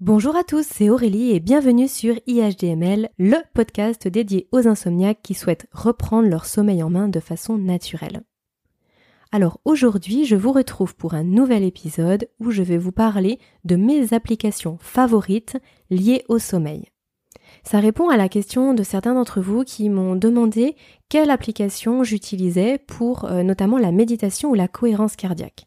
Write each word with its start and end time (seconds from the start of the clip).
Bonjour 0.00 0.36
à 0.36 0.44
tous, 0.44 0.66
c'est 0.70 0.90
Aurélie 0.90 1.30
et 1.30 1.40
bienvenue 1.40 1.88
sur 1.88 2.16
IHDML, 2.26 3.08
le 3.16 3.38
podcast 3.54 4.06
dédié 4.06 4.46
aux 4.52 4.68
insomniaques 4.68 5.22
qui 5.22 5.32
souhaitent 5.32 5.68
reprendre 5.72 6.28
leur 6.28 6.44
sommeil 6.44 6.82
en 6.82 6.90
main 6.90 7.08
de 7.08 7.18
façon 7.18 7.56
naturelle. 7.56 8.22
Alors 9.32 9.58
aujourd'hui, 9.64 10.26
je 10.26 10.36
vous 10.36 10.52
retrouve 10.52 10.94
pour 10.96 11.14
un 11.14 11.24
nouvel 11.24 11.64
épisode 11.64 12.28
où 12.40 12.50
je 12.50 12.62
vais 12.62 12.76
vous 12.76 12.92
parler 12.92 13.38
de 13.64 13.76
mes 13.76 14.12
applications 14.12 14.76
favorites 14.82 15.56
liées 15.88 16.24
au 16.28 16.38
sommeil. 16.38 16.90
Ça 17.64 17.80
répond 17.80 18.10
à 18.10 18.18
la 18.18 18.28
question 18.28 18.74
de 18.74 18.82
certains 18.82 19.14
d'entre 19.14 19.40
vous 19.40 19.64
qui 19.64 19.88
m'ont 19.88 20.14
demandé 20.14 20.76
quelle 21.08 21.30
application 21.30 22.04
j'utilisais 22.04 22.76
pour 22.86 23.24
euh, 23.24 23.42
notamment 23.42 23.78
la 23.78 23.92
méditation 23.92 24.50
ou 24.50 24.54
la 24.54 24.68
cohérence 24.68 25.16
cardiaque. 25.16 25.65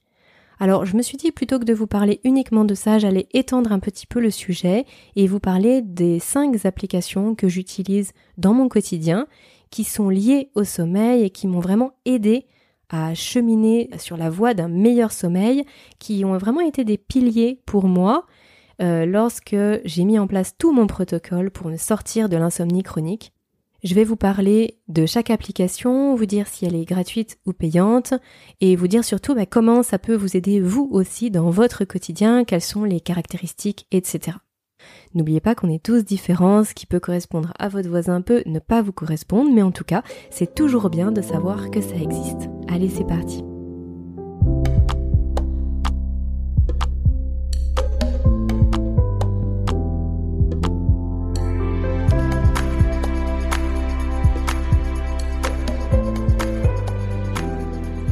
Alors 0.60 0.86
je 0.86 0.98
me 0.98 1.02
suis 1.02 1.18
dit 1.18 1.32
plutôt 1.32 1.58
que 1.58 1.64
de 1.64 1.74
vous 1.74 1.88
parler 1.88 2.20
uniquement 2.26 2.66
de 2.66 2.76
ça, 2.76 3.00
j'allais 3.00 3.28
étendre 3.34 3.72
un 3.72 3.80
petit 3.80 4.06
peu 4.06 4.20
le 4.20 4.30
sujet 4.30 4.86
et 5.16 5.26
vous 5.26 5.40
parler 5.40 5.82
des 5.82 6.20
cinq 6.20 6.66
applications 6.66 7.34
que 7.34 7.48
j'utilise 7.48 8.12
dans 8.38 8.54
mon 8.54 8.68
quotidien 8.68 9.26
qui 9.72 9.86
sont 9.86 10.10
liées 10.10 10.50
au 10.56 10.66
sommeil 10.66 11.24
et 11.24 11.30
qui 11.30 11.48
m'ont 11.48 11.62
vraiment 11.62 11.94
aidé 12.06 12.46
à 12.90 13.14
cheminer 13.14 13.90
sur 13.98 14.18
la 14.18 14.30
voie 14.30 14.54
d'un 14.54 14.68
meilleur 14.68 15.12
sommeil, 15.12 15.64
qui 16.00 16.26
ont 16.26 16.38
vraiment 16.38 16.62
été 16.62 16.84
des 16.84 16.98
piliers 16.98 17.62
pour 17.66 17.86
moi 17.86 18.26
euh, 18.82 19.06
lorsque 19.06 19.56
j'ai 19.86 20.04
mis 20.06 20.18
en 20.18 20.28
place 20.28 20.58
tout 20.58 20.72
mon 20.72 20.88
protocole 20.88 21.52
pour 21.52 21.68
me 21.68 21.78
sortir 21.78 22.30
de 22.30 22.38
l'insomnie 22.38 22.84
chronique. 22.84 23.32
Je 23.84 23.96
vais 23.96 24.04
vous 24.04 24.18
parler 24.18 24.78
de 24.90 25.06
chaque 25.06 25.30
application, 25.30 26.16
vous 26.16 26.26
dire 26.26 26.48
si 26.48 26.66
elle 26.66 26.76
est 26.76 26.86
gratuite 26.86 27.40
ou 27.46 27.54
payante, 27.54 28.14
et 28.60 28.76
vous 28.76 28.88
dire 28.88 29.06
surtout 29.06 29.36
bah, 29.36 29.46
comment 29.46 29.84
ça 29.84 30.00
peut 30.00 30.16
vous 30.16 30.36
aider 30.36 30.60
vous 30.60 30.90
aussi 30.92 31.32
dans 31.32 31.50
votre 31.50 31.86
quotidien, 31.86 32.44
quelles 32.44 32.62
sont 32.62 32.84
les 32.84 33.00
caractéristiques, 33.00 33.88
etc. 33.92 34.38
N'oubliez 35.14 35.40
pas 35.40 35.56
qu'on 35.56 35.70
est 35.70 35.84
tous 35.84 36.04
différents, 36.04 36.64
ce 36.64 36.74
qui 36.74 36.86
peut 36.86 37.00
correspondre 37.00 37.54
à 37.58 37.70
votre 37.70 37.90
voisin 37.90 38.22
peut 38.22 38.44
ne 38.46 38.60
pas 38.60 38.82
vous 38.82 38.94
correspondre, 38.94 39.52
mais 39.54 39.62
en 39.62 39.72
tout 39.72 39.84
cas, 39.84 40.04
c'est 40.30 40.56
toujours 40.56 40.90
bien 40.90 41.12
de 41.12 41.22
savoir 41.22 41.72
que 41.72 41.82
ça 41.82 41.96
existe. 41.96 42.50
Allez, 42.68 42.90
c'est 42.90 43.08
parti. 43.08 43.44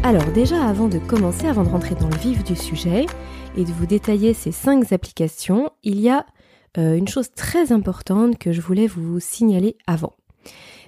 Alors 0.08 0.32
déjà 0.32 0.66
avant 0.66 0.88
de 0.88 1.00
commencer, 1.00 1.48
avant 1.48 1.66
de 1.66 1.68
rentrer 1.68 1.94
dans 1.94 2.08
le 2.08 2.16
vif 2.16 2.42
du 2.46 2.56
sujet 2.56 3.08
et 3.58 3.66
de 3.66 3.72
vous 3.74 3.86
détailler 3.86 4.34
ces 4.34 4.54
cinq 4.54 4.94
applications, 4.94 5.70
il 5.84 6.00
y 6.00 6.08
a 6.10 6.26
euh, 6.78 6.96
une 6.96 7.10
chose 7.10 7.30
très 7.36 7.74
importante 7.74 8.38
que 8.38 8.54
je 8.54 8.62
voulais 8.62 8.88
vous 8.88 9.20
signaler 9.20 9.76
avant. 9.86 10.14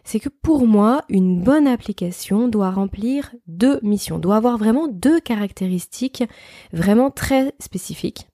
C'est 0.05 0.21
que 0.21 0.29
pour 0.29 0.65
moi, 0.65 1.03
une 1.09 1.41
bonne 1.43 1.67
application 1.67 2.47
doit 2.47 2.71
remplir 2.71 3.35
deux 3.47 3.81
missions, 3.83 4.19
doit 4.19 4.37
avoir 4.37 4.57
vraiment 4.57 4.87
deux 4.87 5.19
caractéristiques 5.19 6.23
vraiment 6.71 7.11
très 7.11 7.53
spécifiques. 7.59 8.29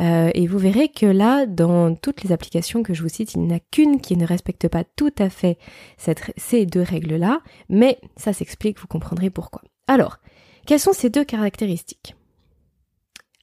Euh, 0.00 0.30
et 0.32 0.46
vous 0.46 0.58
verrez 0.58 0.88
que 0.88 1.04
là, 1.04 1.44
dans 1.44 1.94
toutes 1.94 2.22
les 2.22 2.32
applications 2.32 2.82
que 2.82 2.94
je 2.94 3.02
vous 3.02 3.10
cite, 3.10 3.34
il 3.34 3.42
n'y 3.42 3.52
en 3.52 3.56
a 3.56 3.60
qu'une 3.60 4.00
qui 4.00 4.16
ne 4.16 4.26
respecte 4.26 4.66
pas 4.68 4.84
tout 4.84 5.12
à 5.18 5.28
fait 5.28 5.58
ces 6.38 6.64
deux 6.64 6.80
règles-là, 6.80 7.42
mais 7.68 7.98
ça 8.16 8.32
s'explique, 8.32 8.80
vous 8.80 8.86
comprendrez 8.86 9.28
pourquoi. 9.28 9.60
Alors, 9.86 10.18
quelles 10.66 10.80
sont 10.80 10.92
ces 10.92 11.10
deux 11.10 11.24
caractéristiques? 11.24 12.16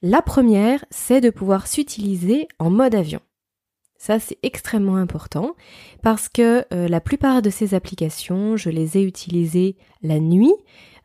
La 0.02 0.20
première, 0.20 0.84
c'est 0.90 1.22
de 1.22 1.30
pouvoir 1.30 1.66
s'utiliser 1.66 2.46
en 2.58 2.70
mode 2.70 2.94
avion. 2.94 3.20
Ça, 3.96 4.20
c'est 4.20 4.36
extrêmement 4.42 4.96
important 4.96 5.56
parce 6.02 6.28
que 6.28 6.66
euh, 6.74 6.88
la 6.88 7.00
plupart 7.00 7.40
de 7.40 7.48
ces 7.48 7.72
applications, 7.72 8.58
je 8.58 8.68
les 8.68 8.98
ai 8.98 9.02
utilisées 9.02 9.76
la 10.02 10.20
nuit. 10.20 10.52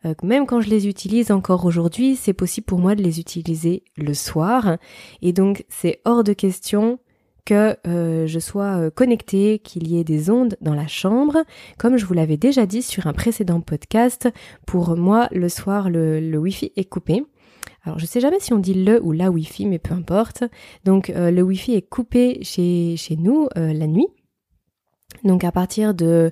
Euh, 0.04 0.14
même 0.22 0.46
quand 0.46 0.60
je 0.60 0.70
les 0.70 0.88
utilise 0.88 1.32
encore 1.32 1.64
aujourd'hui, 1.64 2.18
c'est 2.18 2.34
possible 2.34 2.66
pour 2.66 2.80
moi 2.80 2.96
de 2.96 3.02
les 3.02 3.22
utiliser 3.22 3.86
le 3.96 4.14
soir. 4.14 4.78
Et 5.22 5.32
donc, 5.32 5.64
c'est 5.70 6.02
hors 6.04 6.26
de 6.26 6.34
question 6.34 7.00
que 7.46 7.78
euh, 7.88 8.28
je 8.28 8.40
sois 8.40 8.78
euh, 8.78 8.90
connecté, 8.90 9.60
qu'il 9.60 9.88
y 9.88 10.00
ait 10.00 10.04
des 10.04 10.30
ondes 10.30 10.56
dans 10.62 10.74
la 10.74 10.88
chambre. 10.88 11.44
Comme 11.78 11.98
je 11.98 12.06
vous 12.06 12.14
l'avais 12.14 12.38
déjà 12.38 12.66
dit 12.66 12.82
sur 12.82 13.08
un 13.08 13.14
précédent 13.14 13.62
podcast, 13.62 14.30
pour 14.66 14.96
moi, 14.96 15.28
le 15.32 15.50
soir, 15.50 15.90
le, 15.90 16.20
le 16.20 16.38
Wi-Fi 16.38 16.72
est 16.76 16.86
coupé. 16.86 17.24
Alors 17.84 17.98
je 17.98 18.06
sais 18.06 18.20
jamais 18.20 18.40
si 18.40 18.54
on 18.54 18.60
dit 18.60 18.74
le 18.74 19.02
ou 19.02 19.12
la 19.12 19.32
Wi-Fi, 19.32 19.66
mais 19.66 19.80
peu 19.80 19.94
importe. 19.94 20.44
Donc 20.84 21.10
euh, 21.10 21.32
le 21.32 21.42
Wi-Fi 21.42 21.76
est 21.76 21.90
coupé 21.90 22.40
chez, 22.44 22.96
chez 22.98 23.16
nous 23.16 23.48
la 23.56 23.88
nuit. 23.88 24.08
Donc 25.24 25.44
à 25.44 25.52
partir 25.52 25.94
de 25.94 26.32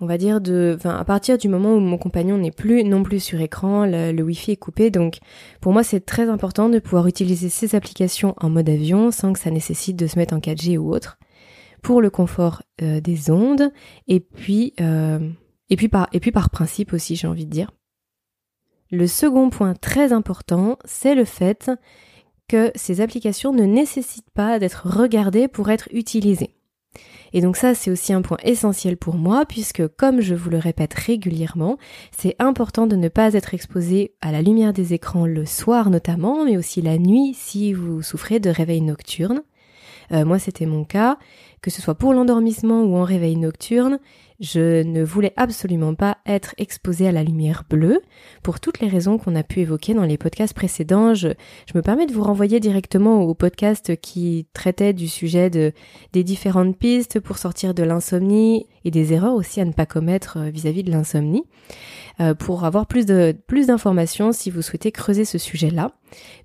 on 0.00 0.06
va 0.06 0.16
dire 0.16 0.40
de, 0.40 0.74
enfin, 0.76 0.96
à 0.96 1.04
partir 1.04 1.36
du 1.36 1.48
moment 1.48 1.74
où 1.74 1.80
mon 1.80 1.98
compagnon 1.98 2.38
n'est 2.38 2.50
plus 2.50 2.84
non 2.84 3.02
plus 3.02 3.20
sur 3.20 3.40
écran, 3.40 3.84
le, 3.86 4.22
Wi-Fi 4.22 4.52
est 4.52 4.56
coupé. 4.56 4.90
Donc, 4.90 5.18
pour 5.60 5.72
moi, 5.72 5.82
c'est 5.82 6.00
très 6.00 6.28
important 6.28 6.68
de 6.70 6.78
pouvoir 6.78 7.06
utiliser 7.06 7.50
ces 7.50 7.74
applications 7.74 8.34
en 8.38 8.48
mode 8.48 8.68
avion 8.70 9.10
sans 9.10 9.32
que 9.32 9.38
ça 9.38 9.50
nécessite 9.50 9.96
de 9.96 10.06
se 10.06 10.18
mettre 10.18 10.34
en 10.34 10.38
4G 10.38 10.78
ou 10.78 10.92
autre, 10.92 11.18
pour 11.82 12.00
le 12.00 12.08
confort 12.08 12.62
euh, 12.82 13.00
des 13.00 13.30
ondes 13.30 13.70
et 14.08 14.20
puis 14.20 14.74
euh, 14.80 15.18
et 15.68 15.76
puis 15.76 15.88
par 15.88 16.08
et 16.12 16.20
puis 16.20 16.32
par 16.32 16.50
principe 16.50 16.92
aussi, 16.92 17.14
j'ai 17.14 17.28
envie 17.28 17.46
de 17.46 17.50
dire. 17.50 17.70
Le 18.90 19.06
second 19.06 19.50
point 19.50 19.74
très 19.74 20.12
important, 20.12 20.78
c'est 20.84 21.14
le 21.14 21.24
fait 21.24 21.70
que 22.48 22.72
ces 22.74 23.00
applications 23.00 23.52
ne 23.52 23.64
nécessitent 23.64 24.30
pas 24.34 24.58
d'être 24.58 24.88
regardées 24.88 25.46
pour 25.46 25.70
être 25.70 25.88
utilisées. 25.92 26.56
Et 27.32 27.40
donc 27.40 27.56
ça, 27.56 27.74
c'est 27.74 27.90
aussi 27.90 28.12
un 28.12 28.22
point 28.22 28.38
essentiel 28.42 28.96
pour 28.96 29.14
moi, 29.14 29.44
puisque 29.46 29.86
comme 29.96 30.20
je 30.20 30.34
vous 30.34 30.50
le 30.50 30.58
répète 30.58 30.94
régulièrement, 30.94 31.78
c'est 32.16 32.36
important 32.38 32.86
de 32.86 32.96
ne 32.96 33.08
pas 33.08 33.34
être 33.34 33.54
exposé 33.54 34.12
à 34.20 34.32
la 34.32 34.42
lumière 34.42 34.72
des 34.72 34.94
écrans 34.94 35.26
le 35.26 35.46
soir 35.46 35.90
notamment, 35.90 36.44
mais 36.44 36.56
aussi 36.56 36.82
la 36.82 36.98
nuit 36.98 37.34
si 37.34 37.72
vous 37.72 38.02
souffrez 38.02 38.40
de 38.40 38.50
réveil 38.50 38.80
nocturne. 38.80 39.42
Euh, 40.12 40.24
moi, 40.24 40.38
c'était 40.38 40.66
mon 40.66 40.84
cas, 40.84 41.18
que 41.62 41.70
ce 41.70 41.80
soit 41.82 41.94
pour 41.94 42.12
l'endormissement 42.12 42.82
ou 42.82 42.96
en 42.96 43.04
réveil 43.04 43.36
nocturne. 43.36 44.00
Je 44.40 44.82
ne 44.82 45.04
voulais 45.04 45.34
absolument 45.36 45.94
pas 45.94 46.16
être 46.24 46.54
exposée 46.56 47.06
à 47.06 47.12
la 47.12 47.22
lumière 47.22 47.64
bleue 47.68 48.00
pour 48.42 48.58
toutes 48.58 48.80
les 48.80 48.88
raisons 48.88 49.18
qu'on 49.18 49.36
a 49.36 49.42
pu 49.42 49.60
évoquer 49.60 49.92
dans 49.92 50.04
les 50.04 50.16
podcasts 50.16 50.54
précédents. 50.54 51.12
Je, 51.12 51.28
me 51.74 51.82
permets 51.82 52.06
de 52.06 52.14
vous 52.14 52.22
renvoyer 52.22 52.58
directement 52.58 53.22
au 53.22 53.34
podcast 53.34 53.96
qui 54.00 54.46
traitait 54.54 54.94
du 54.94 55.08
sujet 55.08 55.50
de, 55.50 55.72
des 56.14 56.24
différentes 56.24 56.78
pistes 56.78 57.20
pour 57.20 57.36
sortir 57.36 57.74
de 57.74 57.82
l'insomnie 57.82 58.66
et 58.84 58.90
des 58.90 59.12
erreurs 59.12 59.34
aussi 59.34 59.60
à 59.60 59.66
ne 59.66 59.72
pas 59.72 59.84
commettre 59.84 60.38
euh, 60.38 60.48
vis-à-vis 60.48 60.84
de 60.84 60.90
l'insomnie. 60.90 61.44
Euh, 62.20 62.34
pour 62.34 62.64
avoir 62.64 62.86
plus 62.86 63.06
de 63.06 63.34
plus 63.46 63.66
d'informations 63.66 64.32
si 64.32 64.50
vous 64.50 64.62
souhaitez 64.62 64.90
creuser 64.90 65.24
ce 65.24 65.38
sujet-là. 65.38 65.92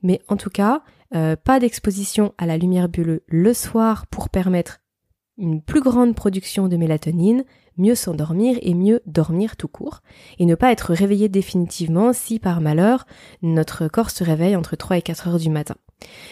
Mais 0.03 0.21
en 0.27 0.37
tout 0.37 0.49
cas, 0.49 0.83
euh, 1.15 1.35
pas 1.35 1.59
d'exposition 1.59 2.33
à 2.37 2.45
la 2.45 2.57
lumière 2.57 2.89
bleue 2.89 3.23
le 3.27 3.53
soir 3.53 4.05
pour 4.07 4.29
permettre 4.29 4.79
une 5.37 5.61
plus 5.61 5.81
grande 5.81 6.15
production 6.15 6.67
de 6.67 6.77
mélatonine, 6.77 7.43
mieux 7.77 7.95
s'endormir 7.95 8.57
et 8.61 8.73
mieux 8.73 9.01
dormir 9.05 9.57
tout 9.57 9.67
court, 9.67 10.01
et 10.39 10.45
ne 10.45 10.55
pas 10.55 10.71
être 10.71 10.93
réveillé 10.93 11.29
définitivement 11.29 12.13
si 12.13 12.39
par 12.39 12.61
malheur 12.61 13.05
notre 13.41 13.87
corps 13.87 14.11
se 14.11 14.23
réveille 14.23 14.55
entre 14.55 14.75
3 14.75 14.97
et 14.97 15.01
4 15.01 15.27
heures 15.27 15.39
du 15.39 15.49
matin. 15.49 15.75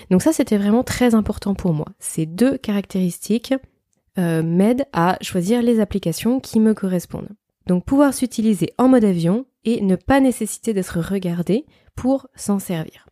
Donc 0.09 0.21
ça 0.21 0.33
c'était 0.33 0.57
vraiment 0.57 0.83
très 0.83 1.15
important 1.15 1.55
pour 1.55 1.73
moi. 1.73 1.87
Ces 1.99 2.25
deux 2.25 2.57
caractéristiques 2.57 3.53
euh, 4.17 4.43
m'aident 4.43 4.85
à 4.93 5.17
choisir 5.21 5.61
les 5.61 5.79
applications 5.79 6.39
qui 6.39 6.59
me 6.59 6.73
correspondent. 6.73 7.29
Donc 7.67 7.85
pouvoir 7.85 8.13
s'utiliser 8.13 8.73
en 8.77 8.87
mode 8.89 9.05
avion 9.05 9.45
et 9.63 9.81
ne 9.81 9.95
pas 9.95 10.19
nécessiter 10.19 10.73
d'être 10.73 10.99
regardé 10.99 11.65
pour 11.95 12.27
s'en 12.35 12.59
servir. 12.59 13.07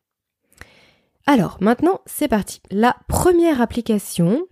Alors 1.25 1.57
maintenant 1.61 2.01
c'est 2.05 2.27
parti. 2.27 2.61
La 2.69 2.97
première 3.07 3.61
application 3.61 4.45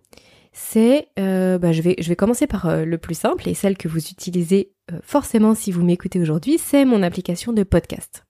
c'est, 0.51 1.09
euh, 1.19 1.57
bah, 1.57 1.72
je, 1.72 1.81
vais, 1.81 1.96
je 1.99 2.09
vais 2.09 2.16
commencer 2.16 2.47
par 2.47 2.67
euh, 2.67 2.85
le 2.85 2.97
plus 2.97 3.16
simple 3.16 3.47
et 3.47 3.53
celle 3.53 3.78
que 3.78 3.87
vous 3.87 3.99
utilisez 4.09 4.72
euh, 4.91 4.99
forcément 5.03 5.55
si 5.55 5.72
vous 5.72 5.84
m'écoutez 5.84 6.19
aujourd'hui, 6.19 6.57
c'est 6.57 6.85
mon 6.85 7.03
application 7.03 7.53
de 7.53 7.63
podcast. 7.63 8.25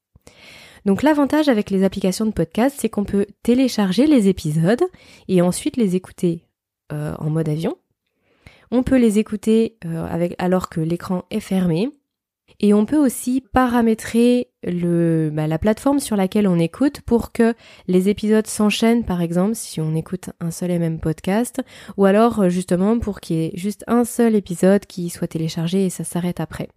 Donc 0.86 1.04
l'avantage 1.04 1.50
avec 1.50 1.70
les 1.70 1.84
applications 1.84 2.26
de 2.26 2.32
podcast, 2.32 2.78
c'est 2.80 2.90
qu'on 2.90 3.04
peut 3.04 3.26
télécharger 3.44 4.08
les 4.08 4.28
épisodes 4.28 4.84
et 5.28 5.42
ensuite 5.42 5.78
les 5.78 5.96
écouter 5.96 6.46
en 6.92 7.30
mode 7.30 7.50
avion. 7.50 7.78
On 8.72 8.82
peut 8.82 8.98
les 8.98 9.20
écouter 9.20 9.78
alors 10.40 10.70
que 10.70 10.80
l'écran 10.80 11.26
est 11.30 11.42
fermé. 11.42 11.90
Et 12.60 12.74
on 12.74 12.86
peut 12.86 12.98
aussi 12.98 13.42
paramétrer 13.42 14.50
bah, 14.64 15.48
la 15.48 15.58
plateforme 15.58 16.00
sur 16.00 16.16
laquelle 16.16 16.48
on 16.48 16.60
écoute 16.60 17.02
pour 17.02 17.32
que 17.32 17.54
les 17.88 18.10
épisodes 18.10 18.48
s'enchaînent, 18.48 19.06
par 19.06 19.22
exemple, 19.22 19.56
si 19.56 19.80
on 19.80 19.96
écoute 19.96 20.32
un 20.42 20.52
seul 20.52 20.72
et 20.72 20.80
même 20.80 21.00
podcast, 21.00 21.62
ou 21.98 22.06
alors 22.06 22.42
euh, 22.42 22.50
justement 22.50 23.00
pour 23.00 23.22
qu'il 23.22 23.38
y 23.38 23.46
ait 23.46 23.52
juste 23.54 23.86
un 23.88 24.04
seul 24.04 24.36
épisode 24.36 24.86
qui 24.86 25.10
soit 25.10 25.28
téléchargé 25.28 25.86
et 25.86 25.90
ça 25.90 26.04
s'arrête 26.04 26.42
après. 26.42 26.68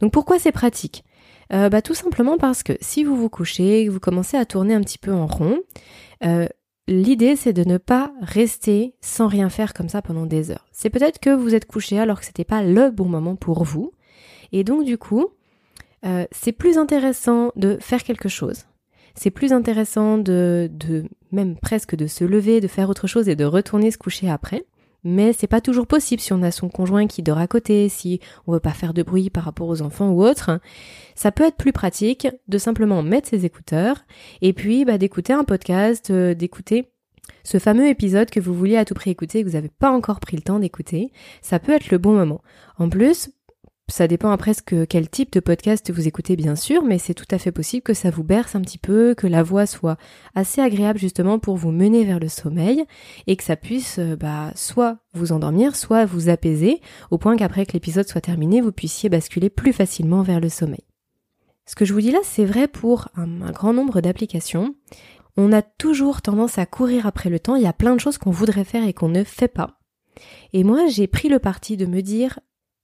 Donc 0.00 0.12
pourquoi 0.12 0.38
c'est 0.38 0.52
pratique? 0.52 1.04
Euh, 1.52 1.68
bah, 1.68 1.82
Tout 1.82 1.94
simplement 1.94 2.38
parce 2.38 2.62
que 2.62 2.74
si 2.80 3.02
vous 3.02 3.16
vous 3.16 3.30
couchez, 3.30 3.88
vous 3.88 4.00
commencez 4.00 4.36
à 4.36 4.44
tourner 4.44 4.74
un 4.74 4.80
petit 4.82 4.98
peu 4.98 5.12
en 5.12 5.26
rond, 5.26 5.58
euh, 6.24 6.46
l'idée 6.86 7.34
c'est 7.34 7.52
de 7.52 7.64
ne 7.64 7.78
pas 7.78 8.12
rester 8.20 8.94
sans 9.00 9.26
rien 9.26 9.48
faire 9.48 9.74
comme 9.74 9.88
ça 9.88 10.02
pendant 10.02 10.26
des 10.26 10.52
heures. 10.52 10.66
C'est 10.70 10.90
peut-être 10.90 11.18
que 11.18 11.30
vous 11.30 11.56
êtes 11.56 11.66
couché 11.66 11.98
alors 11.98 12.20
que 12.20 12.26
c'était 12.26 12.44
pas 12.44 12.62
le 12.62 12.90
bon 12.90 13.06
moment 13.06 13.34
pour 13.34 13.64
vous. 13.64 13.92
Et 14.52 14.64
donc 14.64 14.84
du 14.84 14.98
coup, 14.98 15.28
euh, 16.04 16.26
c'est 16.30 16.52
plus 16.52 16.78
intéressant 16.78 17.52
de 17.56 17.78
faire 17.80 18.02
quelque 18.02 18.28
chose. 18.28 18.64
C'est 19.14 19.30
plus 19.30 19.52
intéressant 19.52 20.18
de, 20.18 20.70
de 20.72 21.04
même 21.32 21.56
presque 21.56 21.96
de 21.96 22.06
se 22.06 22.24
lever, 22.24 22.60
de 22.60 22.68
faire 22.68 22.88
autre 22.88 23.06
chose 23.06 23.28
et 23.28 23.36
de 23.36 23.44
retourner 23.44 23.90
se 23.90 23.98
coucher 23.98 24.30
après. 24.30 24.64
Mais 25.04 25.32
c'est 25.32 25.46
pas 25.46 25.60
toujours 25.60 25.86
possible 25.86 26.20
si 26.20 26.32
on 26.32 26.42
a 26.42 26.50
son 26.50 26.68
conjoint 26.68 27.06
qui 27.06 27.22
dort 27.22 27.38
à 27.38 27.46
côté, 27.46 27.88
si 27.88 28.20
on 28.46 28.52
veut 28.52 28.60
pas 28.60 28.72
faire 28.72 28.94
de 28.94 29.02
bruit 29.02 29.30
par 29.30 29.44
rapport 29.44 29.68
aux 29.68 29.82
enfants 29.82 30.10
ou 30.10 30.22
autre. 30.22 30.60
Ça 31.14 31.30
peut 31.32 31.44
être 31.44 31.56
plus 31.56 31.72
pratique 31.72 32.28
de 32.48 32.58
simplement 32.58 33.02
mettre 33.02 33.28
ses 33.28 33.44
écouteurs 33.44 34.04
et 34.42 34.52
puis 34.52 34.84
bah, 34.84 34.98
d'écouter 34.98 35.32
un 35.32 35.44
podcast, 35.44 36.10
euh, 36.10 36.34
d'écouter 36.34 36.90
ce 37.44 37.58
fameux 37.58 37.88
épisode 37.88 38.30
que 38.30 38.40
vous 38.40 38.54
vouliez 38.54 38.76
à 38.76 38.84
tout 38.84 38.94
prix 38.94 39.10
écouter 39.10 39.42
que 39.42 39.48
vous 39.48 39.54
n'avez 39.54 39.70
pas 39.70 39.90
encore 39.90 40.20
pris 40.20 40.36
le 40.36 40.42
temps 40.42 40.58
d'écouter. 40.58 41.12
Ça 41.42 41.58
peut 41.58 41.72
être 41.72 41.90
le 41.90 41.98
bon 41.98 42.12
moment. 42.12 42.42
En 42.78 42.88
plus, 42.88 43.30
ça 43.90 44.06
dépend 44.06 44.30
après 44.30 44.52
ce 44.52 44.84
quel 44.84 45.08
type 45.08 45.32
de 45.32 45.40
podcast 45.40 45.90
vous 45.90 46.06
écoutez 46.06 46.36
bien 46.36 46.56
sûr, 46.56 46.84
mais 46.84 46.98
c'est 46.98 47.14
tout 47.14 47.26
à 47.30 47.38
fait 47.38 47.52
possible 47.52 47.82
que 47.82 47.94
ça 47.94 48.10
vous 48.10 48.22
berce 48.22 48.54
un 48.54 48.60
petit 48.60 48.78
peu, 48.78 49.14
que 49.14 49.26
la 49.26 49.42
voix 49.42 49.64
soit 49.64 49.96
assez 50.34 50.60
agréable 50.60 50.98
justement 50.98 51.38
pour 51.38 51.56
vous 51.56 51.70
mener 51.70 52.04
vers 52.04 52.20
le 52.20 52.28
sommeil 52.28 52.84
et 53.26 53.36
que 53.36 53.44
ça 53.44 53.56
puisse 53.56 53.98
euh, 53.98 54.14
bah, 54.14 54.52
soit 54.54 54.98
vous 55.14 55.32
endormir, 55.32 55.74
soit 55.74 56.04
vous 56.04 56.28
apaiser 56.28 56.80
au 57.10 57.16
point 57.16 57.36
qu'après 57.36 57.64
que 57.64 57.72
l'épisode 57.72 58.06
soit 58.06 58.20
terminé, 58.20 58.60
vous 58.60 58.72
puissiez 58.72 59.08
basculer 59.08 59.48
plus 59.48 59.72
facilement 59.72 60.22
vers 60.22 60.40
le 60.40 60.50
sommeil. 60.50 60.84
Ce 61.64 61.74
que 61.74 61.84
je 61.84 61.94
vous 61.94 62.00
dis 62.00 62.12
là, 62.12 62.20
c'est 62.22 62.44
vrai 62.44 62.68
pour 62.68 63.08
un, 63.16 63.42
un 63.42 63.52
grand 63.52 63.72
nombre 63.72 64.00
d'applications. 64.00 64.74
On 65.36 65.52
a 65.52 65.62
toujours 65.62 66.20
tendance 66.20 66.58
à 66.58 66.66
courir 66.66 67.06
après 67.06 67.30
le 67.30 67.40
temps, 67.40 67.56
il 67.56 67.62
y 67.62 67.66
a 67.66 67.72
plein 67.72 67.94
de 67.94 68.00
choses 68.00 68.18
qu'on 68.18 68.30
voudrait 68.30 68.64
faire 68.64 68.86
et 68.86 68.92
qu'on 68.92 69.08
ne 69.08 69.24
fait 69.24 69.48
pas. 69.48 69.78
Et 70.52 70.64
moi, 70.64 70.86
j'ai 70.88 71.06
pris 71.06 71.28
le 71.28 71.38
parti 71.38 71.76
de 71.76 71.86
me 71.86 72.00
dire, 72.00 72.40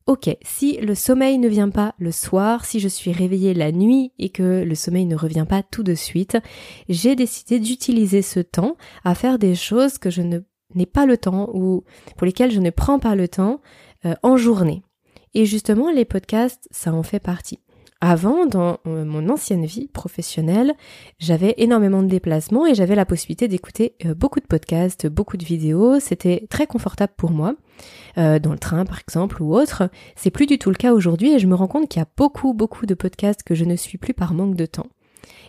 Ok, 0.07 0.37
si 0.43 0.77
le 0.77 0.95
sommeil 0.95 1.39
ne 1.39 1.49
vient 1.49 1.71
pas 1.71 1.95
le 1.99 2.13
soir, 2.13 2.67
si 2.67 2.79
je 2.79 2.89
suis 2.89 3.11
réveillée 3.11 3.55
la 3.55 3.73
nuit 3.73 4.13
et 4.19 4.29
que 4.29 4.63
le 4.63 4.75
sommeil 4.75 5.07
ne 5.07 5.17
revient 5.17 5.47
pas 5.49 5.63
tout 5.63 5.83
de 5.83 5.95
suite, 5.95 6.37
j'ai 6.91 7.17
décidé 7.17 7.59
d'utiliser 7.59 8.21
ce 8.21 8.41
temps 8.41 8.77
à 9.05 9.15
faire 9.15 9.39
des 9.39 9.55
choses 9.55 9.97
que 9.97 10.11
je 10.11 10.21
n'ai 10.21 10.87
pas 10.87 11.07
le 11.07 11.17
temps 11.17 11.49
ou 11.55 11.85
pour 12.19 12.27
lesquelles 12.27 12.51
je 12.51 12.61
ne 12.61 12.69
prends 12.69 12.99
pas 12.99 13.15
le 13.15 13.29
temps 13.29 13.63
euh, 14.05 14.15
en 14.23 14.37
journée. 14.37 14.83
Et 15.33 15.47
justement, 15.47 15.91
les 15.91 16.05
podcasts, 16.05 16.69
ça 16.71 16.93
en 16.93 17.03
fait 17.03 17.19
partie. 17.19 17.61
Avant, 18.07 18.45
dans 18.45 18.81
euh, 18.87 19.07
mon 19.07 19.31
ancienne 19.31 19.65
vie 19.65 19.89
professionnelle, 19.89 20.75
j'avais 21.19 21.55
énormément 21.57 22.03
de 22.03 22.09
déplacements 22.09 22.67
et 22.67 22.75
j'avais 22.75 22.97
la 22.97 23.07
possibilité 23.07 23.49
d'écouter 23.49 23.95
euh, 24.05 24.13
beaucoup 24.13 24.41
de 24.41 24.47
podcasts, 24.47 25.07
beaucoup 25.07 25.39
de 25.39 25.45
vidéos. 25.47 26.01
C'était 26.01 26.47
très 26.51 26.67
confortable 26.67 27.15
pour 27.17 27.31
moi, 27.31 27.55
euh, 28.19 28.39
dans 28.39 28.53
le 28.53 28.59
train 28.59 28.85
par 28.85 29.01
exemple 29.01 29.43
ou 29.43 29.57
autre. 29.57 29.89
C'est 30.17 30.31
plus 30.31 30.45
du 30.45 30.59
tout 30.59 30.69
le 30.69 30.77
cas 30.77 30.93
aujourd'hui 30.93 31.33
et 31.33 31.39
je 31.39 31.47
me 31.47 31.55
rends 31.55 31.67
compte 31.67 31.89
qu'il 31.89 31.99
y 31.99 32.03
a 32.03 32.09
beaucoup, 32.15 32.53
beaucoup 32.53 32.85
de 32.85 32.93
podcasts 32.93 33.43
que 33.43 33.55
je 33.55 33.65
ne 33.65 33.75
suis 33.75 33.97
plus 33.97 34.13
par 34.13 34.35
manque 34.35 34.55
de 34.55 34.67
temps. 34.67 34.89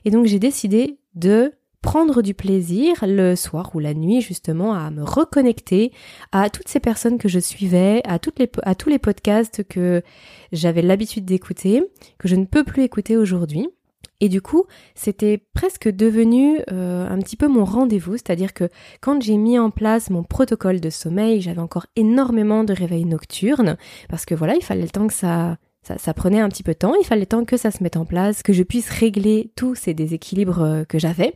Et 0.05 0.09
donc 0.09 0.25
j'ai 0.25 0.39
décidé 0.39 0.97
de 1.13 1.51
prendre 1.85 2.23
du 2.23 2.33
plaisir 2.33 3.05
le 3.07 3.35
soir 3.35 3.69
ou 3.75 3.79
la 3.79 3.93
nuit 3.93 4.19
justement 4.19 4.73
à 4.73 4.89
me 4.89 5.03
reconnecter 5.03 5.91
à 6.31 6.49
toutes 6.49 6.67
ces 6.67 6.79
personnes 6.79 7.19
que 7.19 7.29
je 7.29 7.37
suivais, 7.39 8.01
à, 8.05 8.17
toutes 8.17 8.39
les, 8.39 8.49
à 8.63 8.73
tous 8.73 8.89
les 8.89 8.97
podcasts 8.97 9.63
que 9.63 10.01
j'avais 10.51 10.81
l'habitude 10.81 11.25
d'écouter, 11.25 11.83
que 12.17 12.27
je 12.27 12.35
ne 12.35 12.45
peux 12.45 12.63
plus 12.63 12.81
écouter 12.81 13.17
aujourd'hui. 13.17 13.69
Et 14.19 14.29
du 14.29 14.41
coup, 14.41 14.65
c'était 14.95 15.37
presque 15.53 15.87
devenu 15.87 16.57
euh, 16.71 17.07
un 17.07 17.19
petit 17.19 17.37
peu 17.37 17.47
mon 17.47 17.65
rendez-vous, 17.65 18.13
c'est-à-dire 18.13 18.55
que 18.55 18.67
quand 18.99 19.21
j'ai 19.21 19.37
mis 19.37 19.59
en 19.59 19.69
place 19.69 20.09
mon 20.09 20.23
protocole 20.23 20.79
de 20.79 20.89
sommeil, 20.89 21.39
j'avais 21.39 21.61
encore 21.61 21.85
énormément 21.95 22.63
de 22.63 22.73
réveils 22.73 23.05
nocturnes, 23.05 23.77
parce 24.09 24.25
que 24.25 24.33
voilà, 24.33 24.55
il 24.55 24.63
fallait 24.63 24.81
le 24.81 24.89
temps 24.89 25.05
que 25.05 25.13
ça, 25.13 25.57
ça, 25.83 25.99
ça, 25.99 26.15
prenait 26.15 26.39
un 26.39 26.49
petit 26.49 26.63
peu 26.63 26.73
de 26.73 26.79
temps, 26.79 26.95
il 26.99 27.05
fallait 27.05 27.27
temps 27.27 27.45
que 27.45 27.57
ça 27.57 27.69
se 27.69 27.83
mette 27.83 27.97
en 27.97 28.05
place, 28.05 28.41
que 28.41 28.53
je 28.53 28.63
puisse 28.63 28.89
régler 28.89 29.51
tous 29.55 29.75
ces 29.75 29.93
déséquilibres 29.93 30.61
euh, 30.63 30.83
que 30.83 30.97
j'avais. 30.97 31.35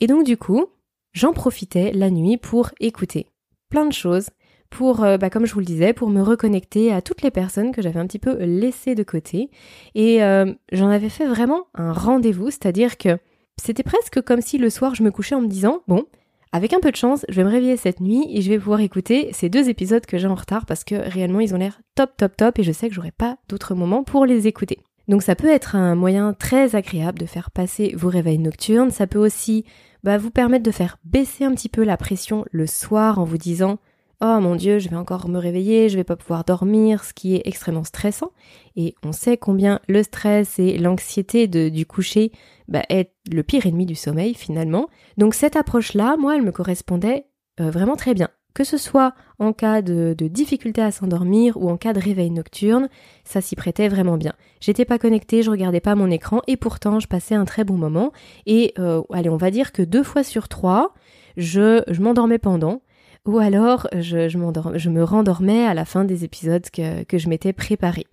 Et 0.00 0.06
donc 0.06 0.24
du 0.24 0.36
coup, 0.36 0.66
j'en 1.12 1.32
profitais 1.32 1.92
la 1.92 2.10
nuit 2.10 2.36
pour 2.36 2.70
écouter 2.80 3.26
plein 3.68 3.86
de 3.86 3.92
choses, 3.92 4.30
pour, 4.70 5.04
euh, 5.04 5.16
bah, 5.16 5.30
comme 5.30 5.46
je 5.46 5.52
vous 5.52 5.60
le 5.60 5.66
disais, 5.66 5.92
pour 5.92 6.10
me 6.10 6.22
reconnecter 6.22 6.92
à 6.92 7.02
toutes 7.02 7.22
les 7.22 7.30
personnes 7.30 7.72
que 7.72 7.82
j'avais 7.82 8.00
un 8.00 8.06
petit 8.06 8.18
peu 8.18 8.36
laissées 8.38 8.94
de 8.94 9.02
côté. 9.02 9.50
Et 9.94 10.22
euh, 10.22 10.52
j'en 10.72 10.88
avais 10.88 11.08
fait 11.08 11.26
vraiment 11.26 11.66
un 11.74 11.92
rendez-vous, 11.92 12.50
c'est-à-dire 12.50 12.96
que 12.96 13.18
c'était 13.60 13.82
presque 13.82 14.22
comme 14.22 14.40
si 14.40 14.58
le 14.58 14.70
soir 14.70 14.94
je 14.94 15.02
me 15.02 15.10
couchais 15.10 15.34
en 15.34 15.42
me 15.42 15.48
disant, 15.48 15.82
bon, 15.86 16.04
avec 16.52 16.72
un 16.72 16.80
peu 16.80 16.90
de 16.90 16.96
chance, 16.96 17.24
je 17.28 17.36
vais 17.36 17.44
me 17.44 17.50
réveiller 17.50 17.76
cette 17.76 18.00
nuit 18.00 18.26
et 18.30 18.42
je 18.42 18.50
vais 18.50 18.58
pouvoir 18.58 18.80
écouter 18.80 19.30
ces 19.32 19.48
deux 19.48 19.68
épisodes 19.68 20.04
que 20.04 20.18
j'ai 20.18 20.26
en 20.26 20.34
retard 20.34 20.66
parce 20.66 20.82
que 20.82 20.96
réellement 20.96 21.38
ils 21.38 21.54
ont 21.54 21.58
l'air 21.58 21.80
top 21.94 22.16
top 22.16 22.36
top 22.36 22.58
et 22.58 22.64
je 22.64 22.72
sais 22.72 22.88
que 22.88 22.94
j'aurai 22.94 23.12
pas 23.12 23.36
d'autres 23.48 23.74
moments 23.74 24.02
pour 24.02 24.26
les 24.26 24.48
écouter. 24.48 24.78
Donc 25.06 25.22
ça 25.22 25.36
peut 25.36 25.48
être 25.48 25.76
un 25.76 25.94
moyen 25.94 26.32
très 26.32 26.74
agréable 26.74 27.18
de 27.18 27.26
faire 27.26 27.52
passer 27.52 27.94
vos 27.96 28.08
réveils 28.08 28.38
nocturnes, 28.38 28.90
ça 28.90 29.06
peut 29.06 29.18
aussi 29.18 29.64
vous 30.02 30.30
permettre 30.30 30.64
de 30.64 30.70
faire 30.70 30.98
baisser 31.04 31.44
un 31.44 31.54
petit 31.54 31.68
peu 31.68 31.84
la 31.84 31.96
pression 31.96 32.44
le 32.50 32.66
soir 32.66 33.18
en 33.18 33.24
vous 33.24 33.38
disant 33.38 33.78
Oh 34.22 34.38
mon 34.38 34.54
dieu, 34.54 34.78
je 34.78 34.90
vais 34.90 34.96
encore 34.96 35.30
me 35.30 35.38
réveiller, 35.38 35.88
je 35.88 35.96
vais 35.96 36.04
pas 36.04 36.16
pouvoir 36.16 36.44
dormir, 36.44 37.04
ce 37.04 37.14
qui 37.14 37.36
est 37.36 37.42
extrêmement 37.46 37.84
stressant. 37.84 38.32
Et 38.76 38.94
on 39.02 39.12
sait 39.12 39.38
combien 39.38 39.80
le 39.88 40.02
stress 40.02 40.58
et 40.58 40.76
l'anxiété 40.76 41.48
du 41.48 41.86
coucher 41.86 42.30
bah, 42.68 42.82
est 42.90 43.12
le 43.32 43.42
pire 43.42 43.64
ennemi 43.64 43.86
du 43.86 43.94
sommeil 43.94 44.34
finalement. 44.34 44.90
Donc 45.16 45.34
cette 45.34 45.56
approche-là, 45.56 46.16
moi, 46.18 46.36
elle 46.36 46.42
me 46.42 46.52
correspondait 46.52 47.24
euh, 47.60 47.70
vraiment 47.70 47.96
très 47.96 48.12
bien. 48.12 48.28
Que 48.52 48.64
ce 48.64 48.76
soit 48.76 49.14
en 49.38 49.54
cas 49.54 49.80
de, 49.80 50.14
difficulté 50.18 50.82
à 50.82 50.90
s'endormir 50.90 51.56
ou 51.56 51.70
en 51.70 51.78
cas 51.78 51.94
de 51.94 52.00
réveil 52.00 52.30
nocturne, 52.30 52.90
ça 53.24 53.40
s'y 53.40 53.56
prêtait 53.56 53.88
vraiment 53.88 54.18
bien. 54.18 54.34
J'étais 54.60 54.84
pas 54.84 54.98
connectée, 54.98 55.42
je 55.42 55.50
regardais 55.50 55.80
pas 55.80 55.94
mon 55.94 56.10
écran 56.10 56.42
et 56.46 56.56
pourtant 56.56 57.00
je 57.00 57.08
passais 57.08 57.34
un 57.34 57.44
très 57.44 57.64
bon 57.64 57.76
moment. 57.76 58.12
Et 58.46 58.74
euh, 58.78 59.02
allez, 59.12 59.30
on 59.30 59.36
va 59.36 59.50
dire 59.50 59.72
que 59.72 59.82
deux 59.82 60.02
fois 60.02 60.22
sur 60.22 60.48
trois, 60.48 60.94
je, 61.36 61.82
je 61.88 62.02
m'endormais 62.02 62.38
pendant. 62.38 62.82
Ou 63.26 63.38
alors 63.38 63.86
je, 63.92 64.28
je, 64.28 64.38
je, 64.76 64.88
me 64.90 65.02
rendormais 65.02 65.66
à 65.66 65.74
la 65.74 65.84
fin 65.84 66.04
des 66.04 66.24
épisodes 66.24 66.68
que, 66.70 67.04
que 67.04 67.18
je 67.18 67.28
m'étais 67.28 67.52
préparé. 67.52 68.06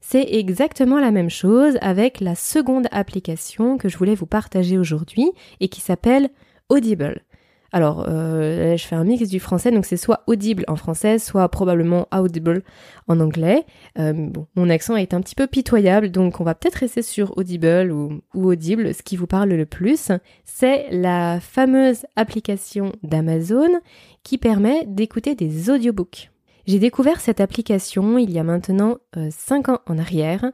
C'est 0.00 0.34
exactement 0.34 1.00
la 1.00 1.10
même 1.10 1.30
chose 1.30 1.76
avec 1.80 2.20
la 2.20 2.34
seconde 2.34 2.86
application 2.92 3.76
que 3.78 3.88
je 3.88 3.98
voulais 3.98 4.14
vous 4.14 4.26
partager 4.26 4.78
aujourd'hui 4.78 5.30
et 5.60 5.68
qui 5.68 5.80
s'appelle 5.80 6.30
Audible. 6.68 7.22
Alors, 7.70 8.06
euh, 8.08 8.76
je 8.76 8.84
fais 8.86 8.96
un 8.96 9.04
mix 9.04 9.28
du 9.28 9.40
français, 9.40 9.70
donc 9.70 9.84
c'est 9.84 9.98
soit 9.98 10.22
audible 10.26 10.64
en 10.68 10.76
français, 10.76 11.18
soit 11.18 11.48
probablement 11.50 12.08
audible 12.12 12.62
en 13.08 13.20
anglais. 13.20 13.66
Euh, 13.98 14.30
mon 14.56 14.70
accent 14.70 14.96
est 14.96 15.12
un 15.12 15.20
petit 15.20 15.34
peu 15.34 15.46
pitoyable, 15.46 16.10
donc 16.10 16.40
on 16.40 16.44
va 16.44 16.54
peut-être 16.54 16.76
rester 16.76 17.02
sur 17.02 17.36
audible 17.36 17.92
ou, 17.92 18.22
ou 18.34 18.46
audible. 18.46 18.94
Ce 18.94 19.02
qui 19.02 19.16
vous 19.16 19.26
parle 19.26 19.50
le 19.50 19.66
plus, 19.66 20.10
c'est 20.44 20.86
la 20.90 21.40
fameuse 21.40 22.06
application 22.16 22.92
d'Amazon 23.02 23.80
qui 24.22 24.38
permet 24.38 24.84
d'écouter 24.86 25.34
des 25.34 25.68
audiobooks. 25.68 26.30
J'ai 26.66 26.78
découvert 26.78 27.20
cette 27.20 27.40
application 27.40 28.18
il 28.18 28.30
y 28.30 28.38
a 28.38 28.44
maintenant 28.44 28.96
5 29.14 29.68
euh, 29.68 29.72
ans 29.72 29.80
en 29.86 29.98
arrière, 29.98 30.52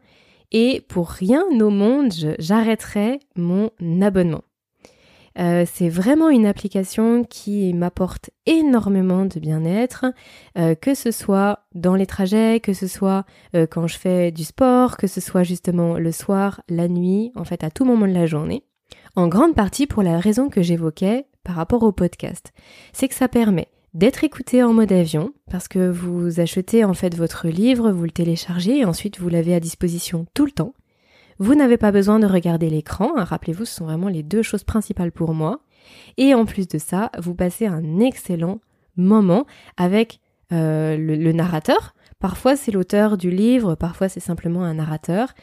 et 0.50 0.84
pour 0.88 1.10
rien 1.10 1.44
au 1.60 1.70
monde, 1.70 2.12
j'arrêterai 2.38 3.20
mon 3.36 3.70
abonnement. 4.02 4.42
Euh, 5.38 5.64
c'est 5.70 5.88
vraiment 5.88 6.28
une 6.28 6.46
application 6.46 7.24
qui 7.24 7.72
m'apporte 7.74 8.30
énormément 8.46 9.24
de 9.24 9.40
bien-être, 9.40 10.06
euh, 10.58 10.74
que 10.74 10.94
ce 10.94 11.10
soit 11.10 11.60
dans 11.74 11.96
les 11.96 12.06
trajets, 12.06 12.60
que 12.60 12.72
ce 12.72 12.86
soit 12.86 13.24
euh, 13.54 13.66
quand 13.66 13.86
je 13.86 13.98
fais 13.98 14.30
du 14.30 14.44
sport, 14.44 14.96
que 14.96 15.06
ce 15.06 15.20
soit 15.20 15.42
justement 15.42 15.98
le 15.98 16.12
soir, 16.12 16.62
la 16.68 16.88
nuit, 16.88 17.32
en 17.34 17.44
fait 17.44 17.64
à 17.64 17.70
tout 17.70 17.84
moment 17.84 18.06
de 18.06 18.12
la 18.12 18.26
journée. 18.26 18.64
En 19.16 19.28
grande 19.28 19.54
partie 19.54 19.86
pour 19.86 20.02
la 20.02 20.18
raison 20.18 20.48
que 20.48 20.62
j'évoquais 20.62 21.26
par 21.42 21.56
rapport 21.56 21.82
au 21.82 21.92
podcast. 21.92 22.52
C'est 22.92 23.08
que 23.08 23.14
ça 23.14 23.28
permet 23.28 23.68
d'être 23.92 24.24
écouté 24.24 24.62
en 24.62 24.72
mode 24.72 24.92
avion, 24.92 25.32
parce 25.50 25.68
que 25.68 25.88
vous 25.88 26.40
achetez 26.40 26.84
en 26.84 26.94
fait 26.94 27.14
votre 27.14 27.48
livre, 27.48 27.92
vous 27.92 28.04
le 28.04 28.10
téléchargez 28.10 28.78
et 28.78 28.84
ensuite 28.84 29.20
vous 29.20 29.28
l'avez 29.28 29.54
à 29.54 29.60
disposition 29.60 30.26
tout 30.34 30.46
le 30.46 30.50
temps. 30.50 30.74
Vous 31.38 31.54
n'avez 31.54 31.76
pas 31.76 31.92
besoin 31.92 32.18
de 32.18 32.26
regarder 32.26 32.70
l'écran, 32.70 33.12
hein, 33.16 33.24
rappelez-vous, 33.24 33.64
ce 33.64 33.74
sont 33.74 33.84
vraiment 33.84 34.08
les 34.08 34.22
deux 34.22 34.42
choses 34.42 34.64
principales 34.64 35.12
pour 35.12 35.34
moi. 35.34 35.60
Et 36.16 36.34
en 36.34 36.44
plus 36.44 36.68
de 36.68 36.78
ça, 36.78 37.10
vous 37.18 37.34
passez 37.34 37.66
un 37.66 38.00
excellent 38.00 38.60
moment 38.96 39.46
avec 39.76 40.20
euh, 40.52 40.96
le, 40.96 41.32
narrateur. 41.32 41.94
Parfois 42.20 42.56
c'est 42.56 42.70
l'auteur 42.70 43.18
du 43.18 43.30
livre, 43.30 43.74
parfois 43.74 44.08
c'est 44.08 44.20
simplement 44.20 44.62
un 44.62 44.74
narrateur. 44.74 45.34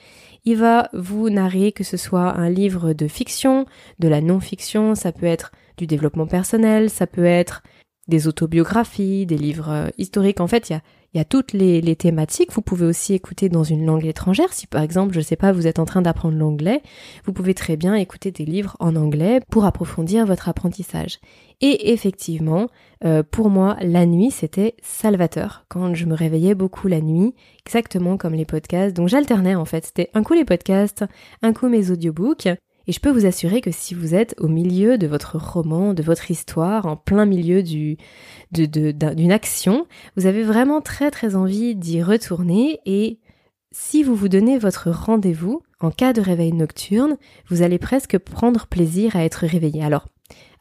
Il 0.46 0.58
va 0.58 0.90
vous 0.94 1.30
narrer 1.30 1.72
que 1.72 1.84
ce 1.84 1.98
soit 1.98 2.38
un 2.38 2.50
livre 2.50 2.94
de 2.94 3.08
fiction, 3.08 3.66
de 4.00 4.08
la 4.08 4.22
non-fiction, 4.22 4.96
ça 4.96 5.12
peut 5.12 5.26
être 5.26 5.52
du 5.78 5.86
développement 5.86 6.28
personnel, 6.28 6.90
ça 6.90 7.08
peut 7.08 7.26
être 7.26 7.62
des 8.08 8.28
autobiographies, 8.28 9.26
des 9.26 9.38
livres 9.38 9.70
euh, 9.70 9.90
historiques. 9.98 10.42
En 10.42 10.48
fait, 10.48 10.70
il 10.70 10.74
y 10.74 10.76
a, 10.76 10.82
il 11.14 11.18
y 11.18 11.22
a 11.22 11.26
toutes 11.26 11.52
les, 11.52 11.96
thématiques. 11.96 12.54
Vous 12.54 12.62
pouvez 12.62 12.86
aussi 12.86 13.14
écouter 13.14 13.50
dans 13.50 13.64
une 13.64 13.86
langue 13.86 14.06
étrangère. 14.06 14.54
Si 14.54 14.66
par 14.66 14.82
exemple, 14.82 15.14
je 15.14 15.20
sais 15.20 15.36
pas, 15.36 15.52
vous 15.52 15.68
êtes 15.68 15.80
en 15.80 15.86
train 15.86 16.02
d'apprendre 16.02 16.38
l'anglais, 16.38 16.82
vous 17.26 17.34
pouvez 17.34 17.54
très 17.54 17.76
bien 17.76 17.96
écouter 17.96 18.32
des 18.32 18.46
livres 18.46 18.78
en 18.80 18.96
anglais 18.96 19.42
pour 19.50 19.66
approfondir 19.66 20.26
votre 20.26 20.48
apprentissage. 20.48 21.20
Et 21.60 21.92
effectivement, 21.92 22.68
euh, 23.04 23.24
pour 23.30 23.50
moi, 23.50 23.76
la 23.82 24.06
nuit, 24.06 24.32
c'était 24.32 24.76
salvateur. 24.82 25.66
Quand 25.68 25.94
je 25.94 26.06
me 26.06 26.16
réveillais 26.16 26.56
beaucoup 26.56 26.88
la 26.88 27.02
nuit, 27.02 27.36
exactement 27.66 28.18
comme 28.18 28.34
les 28.34 28.46
podcasts. 28.46 28.96
Donc 28.96 29.10
j'alternais 29.10 29.56
en 29.56 29.66
fait. 29.66 29.86
C'était 29.86 30.10
un 30.14 30.24
coup 30.24 30.34
les 30.34 30.46
podcasts, 30.46 31.04
un 31.42 31.52
coup 31.52 31.68
mes 31.68 31.92
audiobooks. 31.92 32.48
Et 32.88 32.92
je 32.92 33.00
peux 33.00 33.12
vous 33.12 33.26
assurer 33.26 33.62
que 33.62 33.72
si 33.72 33.94
vous 33.94 34.16
êtes 34.16 34.36
au 34.40 34.48
milieu 34.48 34.98
de 34.98 35.08
votre 35.08 35.38
roman, 35.38 35.94
de 35.94 36.04
votre 36.04 36.32
histoire, 36.32 36.86
en 36.86 36.96
plein 36.96 37.26
milieu 37.26 37.64
du, 37.64 37.98
d'une 38.52 39.32
action, 39.32 39.88
vous 40.18 40.26
avez 40.26 40.44
vraiment 40.44 40.82
très 40.82 41.12
très 41.12 41.36
envie 41.36 41.76
d'y 41.76 42.02
retourner 42.02 42.80
et 42.86 43.20
si 43.72 44.04
vous 44.04 44.16
vous 44.16 44.28
donnez 44.28 44.58
votre 44.58 44.90
rendez-vous, 44.90 45.62
en 45.80 45.92
cas 45.92 46.12
de 46.12 46.22
réveil 46.22 46.52
nocturne, 46.52 47.18
vous 47.48 47.62
allez 47.62 47.80
presque 47.80 48.18
prendre 48.18 48.68
plaisir 48.68 49.16
à 49.16 49.24
être 49.24 49.46
réveillé. 49.46 49.82
Alors, 49.82 50.08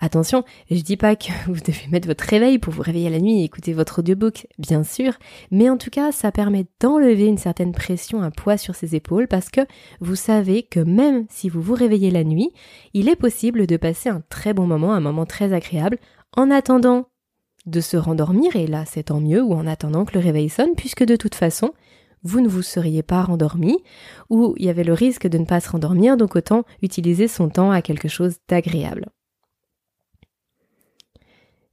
Attention, 0.00 0.44
je 0.70 0.80
dis 0.80 0.96
pas 0.96 1.16
que 1.16 1.28
vous 1.46 1.60
devez 1.60 1.86
mettre 1.90 2.08
votre 2.08 2.24
réveil 2.24 2.58
pour 2.58 2.72
vous 2.72 2.82
réveiller 2.82 3.10
la 3.10 3.20
nuit 3.20 3.40
et 3.40 3.44
écouter 3.44 3.72
votre 3.72 3.98
audiobook, 3.98 4.46
bien 4.58 4.82
sûr, 4.82 5.12
mais 5.50 5.68
en 5.68 5.76
tout 5.76 5.90
cas, 5.90 6.12
ça 6.12 6.32
permet 6.32 6.66
d'enlever 6.80 7.26
une 7.26 7.38
certaine 7.38 7.72
pression, 7.72 8.22
un 8.22 8.30
poids 8.30 8.56
sur 8.56 8.74
ses 8.74 8.94
épaules 8.94 9.28
parce 9.28 9.50
que 9.50 9.60
vous 10.00 10.16
savez 10.16 10.62
que 10.62 10.80
même 10.80 11.26
si 11.28 11.48
vous 11.48 11.60
vous 11.60 11.74
réveillez 11.74 12.10
la 12.10 12.24
nuit, 12.24 12.50
il 12.94 13.08
est 13.08 13.16
possible 13.16 13.66
de 13.66 13.76
passer 13.76 14.08
un 14.08 14.22
très 14.28 14.54
bon 14.54 14.66
moment, 14.66 14.94
un 14.94 15.00
moment 15.00 15.26
très 15.26 15.52
agréable 15.52 15.98
en 16.36 16.50
attendant 16.50 17.06
de 17.66 17.80
se 17.80 17.96
rendormir 17.96 18.56
et 18.56 18.66
là, 18.66 18.84
c'est 18.86 19.04
tant 19.04 19.20
mieux 19.20 19.42
ou 19.42 19.52
en 19.52 19.66
attendant 19.66 20.04
que 20.04 20.14
le 20.14 20.24
réveil 20.24 20.48
sonne 20.48 20.74
puisque 20.76 21.04
de 21.04 21.16
toute 21.16 21.34
façon, 21.34 21.72
vous 22.22 22.40
ne 22.40 22.48
vous 22.48 22.62
seriez 22.62 23.02
pas 23.02 23.22
rendormi, 23.22 23.78
ou 24.28 24.54
il 24.58 24.66
y 24.66 24.68
avait 24.68 24.84
le 24.84 24.92
risque 24.92 25.26
de 25.26 25.38
ne 25.38 25.46
pas 25.46 25.60
se 25.60 25.70
rendormir, 25.70 26.16
donc 26.16 26.36
autant 26.36 26.64
utiliser 26.82 27.28
son 27.28 27.48
temps 27.48 27.70
à 27.70 27.82
quelque 27.82 28.08
chose 28.08 28.36
d'agréable. 28.48 29.06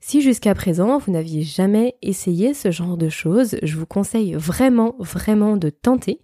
Si 0.09 0.21
jusqu'à 0.21 0.55
présent 0.55 0.99
vous 0.99 1.11
n'aviez 1.11 1.41
jamais 1.41 1.95
essayé 2.01 2.53
ce 2.53 2.71
genre 2.71 2.95
de 2.95 3.09
choses, 3.09 3.57
je 3.61 3.75
vous 3.75 3.85
conseille 3.85 4.35
vraiment, 4.35 4.95
vraiment 4.99 5.57
de 5.57 5.69
tenter 5.69 6.21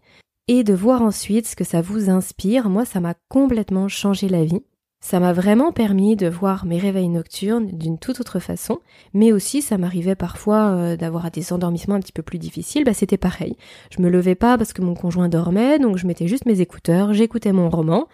et 0.48 0.64
de 0.64 0.74
voir 0.74 1.02
ensuite 1.02 1.46
ce 1.46 1.58
que 1.58 1.66
ça 1.66 1.82
vous 1.82 2.10
inspire. 2.10 2.70
Moi, 2.70 2.86
ça 2.86 3.02
m'a 3.02 3.14
complètement 3.28 3.90
changé 3.90 4.30
la 4.30 4.46
vie. 4.46 4.62
Ça 5.02 5.20
m'a 5.20 5.34
vraiment 5.34 5.74
permis 5.74 6.16
de 6.16 6.30
voir 6.30 6.66
mes 6.66 6.80
réveils 6.80 7.10
nocturnes 7.10 7.72
d'une 7.74 8.00
toute 8.00 8.22
autre 8.22 8.40
façon, 8.40 8.80
mais 9.14 9.34
aussi 9.34 9.62
ça 9.62 9.78
m'arrivait 9.78 10.16
parfois 10.16 10.68
euh, 10.68 10.96
d'avoir 10.96 11.30
des 11.30 11.52
endormissements 11.52 11.96
un 11.96 12.00
petit 12.00 12.14
peu 12.14 12.24
plus 12.24 12.40
difficiles, 12.40 12.86
bah 12.86 12.94
c'était 12.94 13.18
pareil. 13.18 13.58
Je 13.90 14.02
me 14.02 14.08
levais 14.08 14.36
pas 14.36 14.58
parce 14.58 14.72
que 14.72 14.82
mon 14.82 14.94
conjoint 14.94 15.28
dormait, 15.28 15.78
donc 15.78 15.98
je 15.98 16.08
mettais 16.08 16.30
juste 16.30 16.46
mes 16.46 16.62
écouteurs, 16.62 17.14
j'écoutais 17.14 17.52
mon 17.52 17.70
roman, 17.70 18.08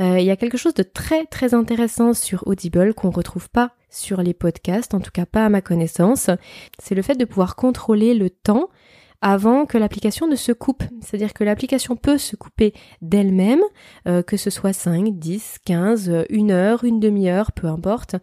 euh, 0.00 0.20
il 0.20 0.26
y 0.26 0.30
a 0.30 0.36
quelque 0.36 0.58
chose 0.58 0.74
de 0.74 0.82
très 0.82 1.24
très 1.24 1.54
intéressant 1.54 2.12
sur 2.12 2.46
Audible 2.46 2.92
qu'on 2.92 3.08
retrouve 3.08 3.48
pas 3.48 3.72
sur 3.90 4.22
les 4.22 4.34
podcasts, 4.34 4.94
en 4.94 5.00
tout 5.00 5.10
cas 5.10 5.26
pas 5.26 5.46
à 5.46 5.48
ma 5.48 5.60
connaissance. 5.60 6.30
C'est 6.78 6.94
le 6.94 7.02
fait 7.02 7.16
de 7.16 7.24
pouvoir 7.24 7.56
contrôler 7.56 8.14
le 8.14 8.30
temps 8.30 8.68
avant 9.20 9.66
que 9.66 9.78
l'application 9.78 10.28
ne 10.28 10.36
se 10.36 10.52
coupe. 10.52 10.84
C'est-à-dire 11.00 11.32
que 11.32 11.44
l'application 11.44 11.96
peut 11.96 12.18
se 12.18 12.36
couper 12.36 12.72
d'elle-même, 13.02 13.62
euh, 14.06 14.22
que 14.22 14.36
ce 14.36 14.50
soit 14.50 14.72
5, 14.72 15.18
10, 15.18 15.58
15, 15.64 16.24
une 16.30 16.50
heure, 16.50 16.84
une 16.84 17.00
demi-heure, 17.00 17.52
peu 17.52 17.66
importe, 17.66 18.16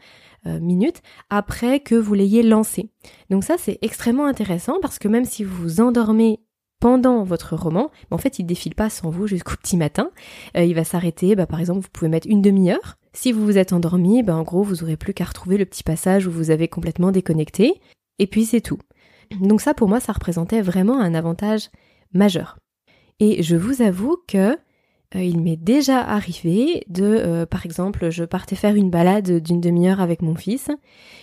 euh, 0.48 0.60
minutes, 0.60 1.02
après 1.30 1.80
que 1.80 1.96
vous 1.96 2.14
l'ayez 2.14 2.44
lancé. 2.44 2.90
Donc 3.30 3.44
ça 3.44 3.56
c'est 3.58 3.80
extrêmement 3.82 4.26
intéressant 4.26 4.78
parce 4.82 5.00
que 5.00 5.08
même 5.08 5.26
si 5.26 5.44
vous 5.44 5.56
vous 5.56 5.82
endormez 5.82 6.40
pendant 6.86 7.24
votre 7.24 7.56
roman, 7.56 7.89
en 8.12 8.20
fait, 8.20 8.38
il 8.38 8.44
défile 8.44 8.75
pas 8.75 8.92
sans 8.92 9.10
vous 9.10 9.25
jusqu'au 9.25 9.56
petit 9.56 9.75
matin. 9.75 10.12
Euh, 10.56 10.65
il 10.65 10.75
va 10.75 10.84
s'arrêter, 10.84 11.36
bah, 11.36 11.48
par 11.48 11.60
exemple, 11.60 11.80
vous 11.80 11.89
pouvez 11.92 12.10
mettre 12.10 12.27
une 12.30 12.44
demi-heure. 12.44 12.98
Si 13.12 13.32
vous 13.32 13.44
vous 13.44 13.58
êtes 13.58 13.74
endormi, 13.74 14.22
bah, 14.22 14.36
en 14.36 14.44
gros, 14.44 14.62
vous 14.62 14.84
aurez 14.84 14.96
plus 14.96 15.15
qu'à 15.15 15.24
retrouver 15.24 15.58
le 15.58 15.65
petit 15.65 15.82
passage 15.82 16.27
où 16.27 16.32
vous 16.32 16.51
avez 16.51 16.68
complètement 16.68 17.10
déconnecté. 17.10 17.82
Et 18.20 18.27
puis 18.27 18.46
c'est 18.46 18.62
tout. 18.62 18.77
Donc 19.42 19.62
ça, 19.62 19.74
pour 19.74 19.89
moi, 19.89 20.00
ça 20.00 20.13
représentait 20.13 20.62
vraiment 20.62 21.01
un 21.01 21.15
avantage 21.15 21.72
majeur. 22.13 22.60
Et 23.20 23.42
je 23.42 23.56
vous 23.56 23.82
avoue 23.82 24.18
que 24.27 24.56
il 25.24 25.42
m'est 25.42 25.56
déjà 25.56 26.00
arrivé 26.00 26.84
de, 26.88 27.04
euh, 27.04 27.46
par 27.46 27.66
exemple, 27.66 28.10
je 28.10 28.24
partais 28.24 28.56
faire 28.56 28.76
une 28.76 28.90
balade 28.90 29.40
d'une 29.40 29.62
demi-heure 29.62 30.02
avec 30.02 30.22
mon 30.22 30.36
fils. 30.36 30.70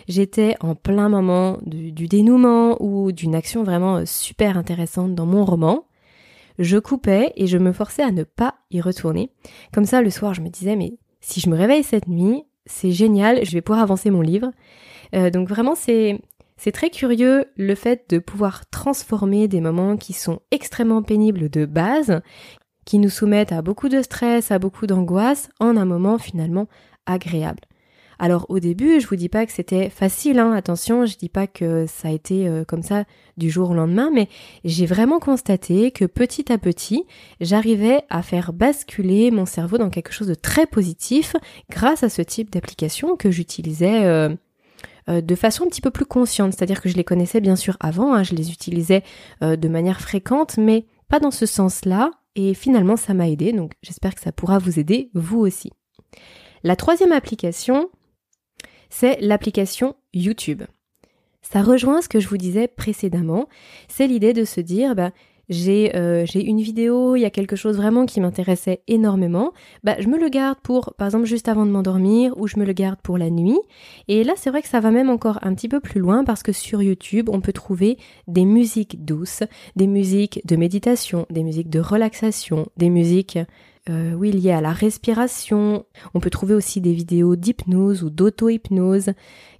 J'étais 0.08 0.56
en 0.60 0.74
plein 0.74 1.08
moment 1.08 1.58
du, 1.64 1.92
dénouement 1.92 2.76
ou 2.80 3.12
d'une 3.12 3.34
action 3.34 3.62
vraiment 3.64 3.96
euh, 3.96 4.04
super 4.06 4.56
intéressante 4.56 5.14
dans 5.14 5.26
mon 5.26 5.44
roman. 5.44 5.84
Je 6.58 6.78
coupais 6.78 7.32
et 7.36 7.46
je 7.46 7.58
me 7.58 7.72
forçais 7.72 8.02
à 8.02 8.12
ne 8.12 8.24
pas 8.24 8.54
y 8.70 8.80
retourner. 8.80 9.30
Comme 9.72 9.86
ça, 9.86 10.02
le 10.02 10.10
soir, 10.10 10.34
je 10.34 10.42
me 10.42 10.48
disais, 10.48 10.76
mais 10.76 10.94
si 11.20 11.40
je 11.40 11.48
me 11.48 11.56
réveille 11.56 11.82
cette 11.82 12.08
nuit, 12.08 12.44
c'est 12.66 12.92
génial, 12.92 13.44
je 13.44 13.52
vais 13.52 13.62
pouvoir 13.62 13.82
avancer 13.82 14.10
mon 14.10 14.20
livre. 14.20 14.50
donc 15.12 15.48
vraiment, 15.48 15.74
c'est 15.74 16.20
c'est 16.56 16.70
très 16.70 16.90
curieux 16.90 17.46
le 17.56 17.74
fait 17.74 18.04
de 18.10 18.20
pouvoir 18.20 18.70
transformer 18.70 19.48
des 19.48 19.60
moments 19.60 19.96
qui 19.96 20.12
sont 20.12 20.38
extrêmement 20.52 21.02
pénibles 21.02 21.48
de 21.48 21.66
base, 21.66 22.22
qui 22.84 22.98
nous 22.98 23.10
soumettent 23.10 23.52
à 23.52 23.62
beaucoup 23.62 23.88
de 23.88 24.02
stress, 24.02 24.50
à 24.50 24.58
beaucoup 24.58 24.86
d'angoisse, 24.86 25.48
en 25.60 25.76
un 25.76 25.84
moment 25.84 26.18
finalement 26.18 26.68
agréable. 27.06 27.60
Alors 28.22 28.46
au 28.50 28.60
début, 28.60 29.00
je 29.00 29.08
vous 29.08 29.16
dis 29.16 29.28
pas 29.28 29.46
que 29.46 29.52
c'était 29.52 29.90
facile, 29.90 30.38
hein, 30.38 30.52
attention, 30.52 31.06
je 31.06 31.16
dis 31.16 31.28
pas 31.28 31.48
que 31.48 31.86
ça 31.88 32.06
a 32.06 32.12
été 32.12 32.46
euh, 32.46 32.64
comme 32.64 32.84
ça 32.84 33.02
du 33.36 33.50
jour 33.50 33.70
au 33.70 33.74
lendemain, 33.74 34.10
mais 34.14 34.28
j'ai 34.64 34.86
vraiment 34.86 35.18
constaté 35.18 35.90
que 35.90 36.04
petit 36.04 36.52
à 36.52 36.56
petit, 36.56 37.04
j'arrivais 37.40 38.02
à 38.10 38.22
faire 38.22 38.52
basculer 38.52 39.32
mon 39.32 39.44
cerveau 39.44 39.76
dans 39.76 39.90
quelque 39.90 40.12
chose 40.12 40.28
de 40.28 40.36
très 40.36 40.66
positif 40.66 41.34
grâce 41.68 42.04
à 42.04 42.08
ce 42.08 42.22
type 42.22 42.50
d'application 42.50 43.16
que 43.16 43.32
j'utilisais 43.32 44.04
euh, 44.04 44.28
euh, 45.08 45.20
de 45.20 45.34
façon 45.34 45.64
un 45.64 45.68
petit 45.68 45.80
peu 45.80 45.90
plus 45.90 46.06
consciente, 46.06 46.52
c'est-à-dire 46.52 46.80
que 46.80 46.88
je 46.88 46.96
les 46.96 47.02
connaissais 47.02 47.40
bien 47.40 47.56
sûr 47.56 47.76
avant, 47.80 48.14
hein, 48.14 48.22
je 48.22 48.36
les 48.36 48.52
utilisais 48.52 49.02
de 49.40 49.68
manière 49.68 50.00
fréquente, 50.00 50.58
mais 50.58 50.86
pas 51.08 51.18
dans 51.18 51.32
ce 51.32 51.44
sens-là, 51.44 52.12
et 52.34 52.54
finalement 52.54 52.96
ça 52.96 53.14
m'a 53.14 53.28
aidé, 53.28 53.52
donc 53.52 53.72
j'espère 53.82 54.14
que 54.14 54.20
ça 54.20 54.32
pourra 54.32 54.58
vous 54.58 54.78
aider 54.78 55.10
vous 55.14 55.38
aussi. 55.38 55.70
La 56.62 56.76
troisième 56.76 57.12
application, 57.12 57.90
c'est 58.88 59.20
l'application 59.20 59.96
YouTube. 60.12 60.62
Ça 61.42 61.62
rejoint 61.62 62.00
ce 62.00 62.08
que 62.08 62.20
je 62.20 62.28
vous 62.28 62.36
disais 62.36 62.68
précédemment, 62.68 63.48
c'est 63.88 64.06
l'idée 64.06 64.32
de 64.32 64.44
se 64.44 64.60
dire, 64.60 64.94
bah, 64.94 65.10
euh, 65.50 66.24
j'ai 66.26 66.44
une 66.44 66.60
vidéo, 66.60 67.16
il 67.16 67.20
y 67.20 67.24
a 67.24 67.30
quelque 67.30 67.56
chose 67.56 67.76
vraiment 67.76 68.06
qui 68.06 68.20
m'intéressait 68.20 68.82
énormément, 68.88 69.52
bah, 69.84 69.96
je 69.98 70.08
me 70.08 70.18
le 70.18 70.28
garde 70.28 70.58
pour, 70.62 70.94
par 70.94 71.08
exemple, 71.08 71.26
juste 71.26 71.48
avant 71.48 71.66
de 71.66 71.70
m'endormir, 71.70 72.38
ou 72.38 72.46
je 72.46 72.58
me 72.58 72.64
le 72.64 72.72
garde 72.72 73.00
pour 73.02 73.18
la 73.18 73.30
nuit. 73.30 73.58
Et 74.08 74.24
là, 74.24 74.34
c'est 74.36 74.50
vrai 74.50 74.62
que 74.62 74.68
ça 74.68 74.80
va 74.80 74.90
même 74.90 75.10
encore 75.10 75.38
un 75.42 75.54
petit 75.54 75.68
peu 75.68 75.80
plus 75.80 76.00
loin 76.00 76.24
parce 76.24 76.42
que 76.42 76.52
sur 76.52 76.82
YouTube, 76.82 77.28
on 77.30 77.40
peut 77.40 77.52
trouver 77.52 77.98
des 78.28 78.44
musiques 78.44 79.04
douces, 79.04 79.42
des 79.76 79.86
musiques 79.86 80.40
de 80.46 80.56
méditation, 80.56 81.26
des 81.30 81.42
musiques 81.42 81.70
de 81.70 81.80
relaxation, 81.80 82.66
des 82.76 82.90
musiques 82.90 83.38
euh, 83.88 84.12
oui, 84.12 84.30
lié 84.30 84.52
à 84.52 84.60
la 84.60 84.72
respiration. 84.72 85.84
On 86.14 86.20
peut 86.20 86.30
trouver 86.30 86.54
aussi 86.54 86.80
des 86.80 86.92
vidéos 86.92 87.34
d'hypnose 87.34 88.04
ou 88.04 88.10
d'auto-hypnose. 88.10 89.10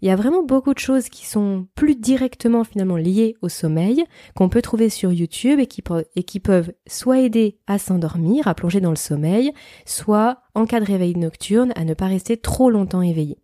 Il 0.00 0.08
y 0.08 0.12
a 0.12 0.16
vraiment 0.16 0.44
beaucoup 0.44 0.74
de 0.74 0.78
choses 0.78 1.08
qui 1.08 1.26
sont 1.26 1.66
plus 1.74 1.96
directement 1.96 2.62
finalement 2.62 2.96
liées 2.96 3.34
au 3.42 3.48
sommeil, 3.48 4.04
qu'on 4.36 4.48
peut 4.48 4.62
trouver 4.62 4.90
sur 4.90 5.12
YouTube 5.12 5.58
et 5.58 5.66
qui, 5.66 5.82
et 6.14 6.22
qui 6.22 6.38
peuvent 6.38 6.72
soit 6.86 7.18
aider 7.18 7.58
à 7.66 7.78
s'endormir, 7.78 8.46
à 8.46 8.54
plonger 8.54 8.80
dans 8.80 8.90
le 8.90 8.96
sommeil, 8.96 9.52
soit, 9.86 10.42
en 10.54 10.66
cas 10.66 10.78
de 10.78 10.86
réveil 10.86 11.16
nocturne, 11.16 11.72
à 11.74 11.84
ne 11.84 11.94
pas 11.94 12.06
rester 12.06 12.36
trop 12.36 12.70
longtemps 12.70 13.02
éveillé. 13.02 13.38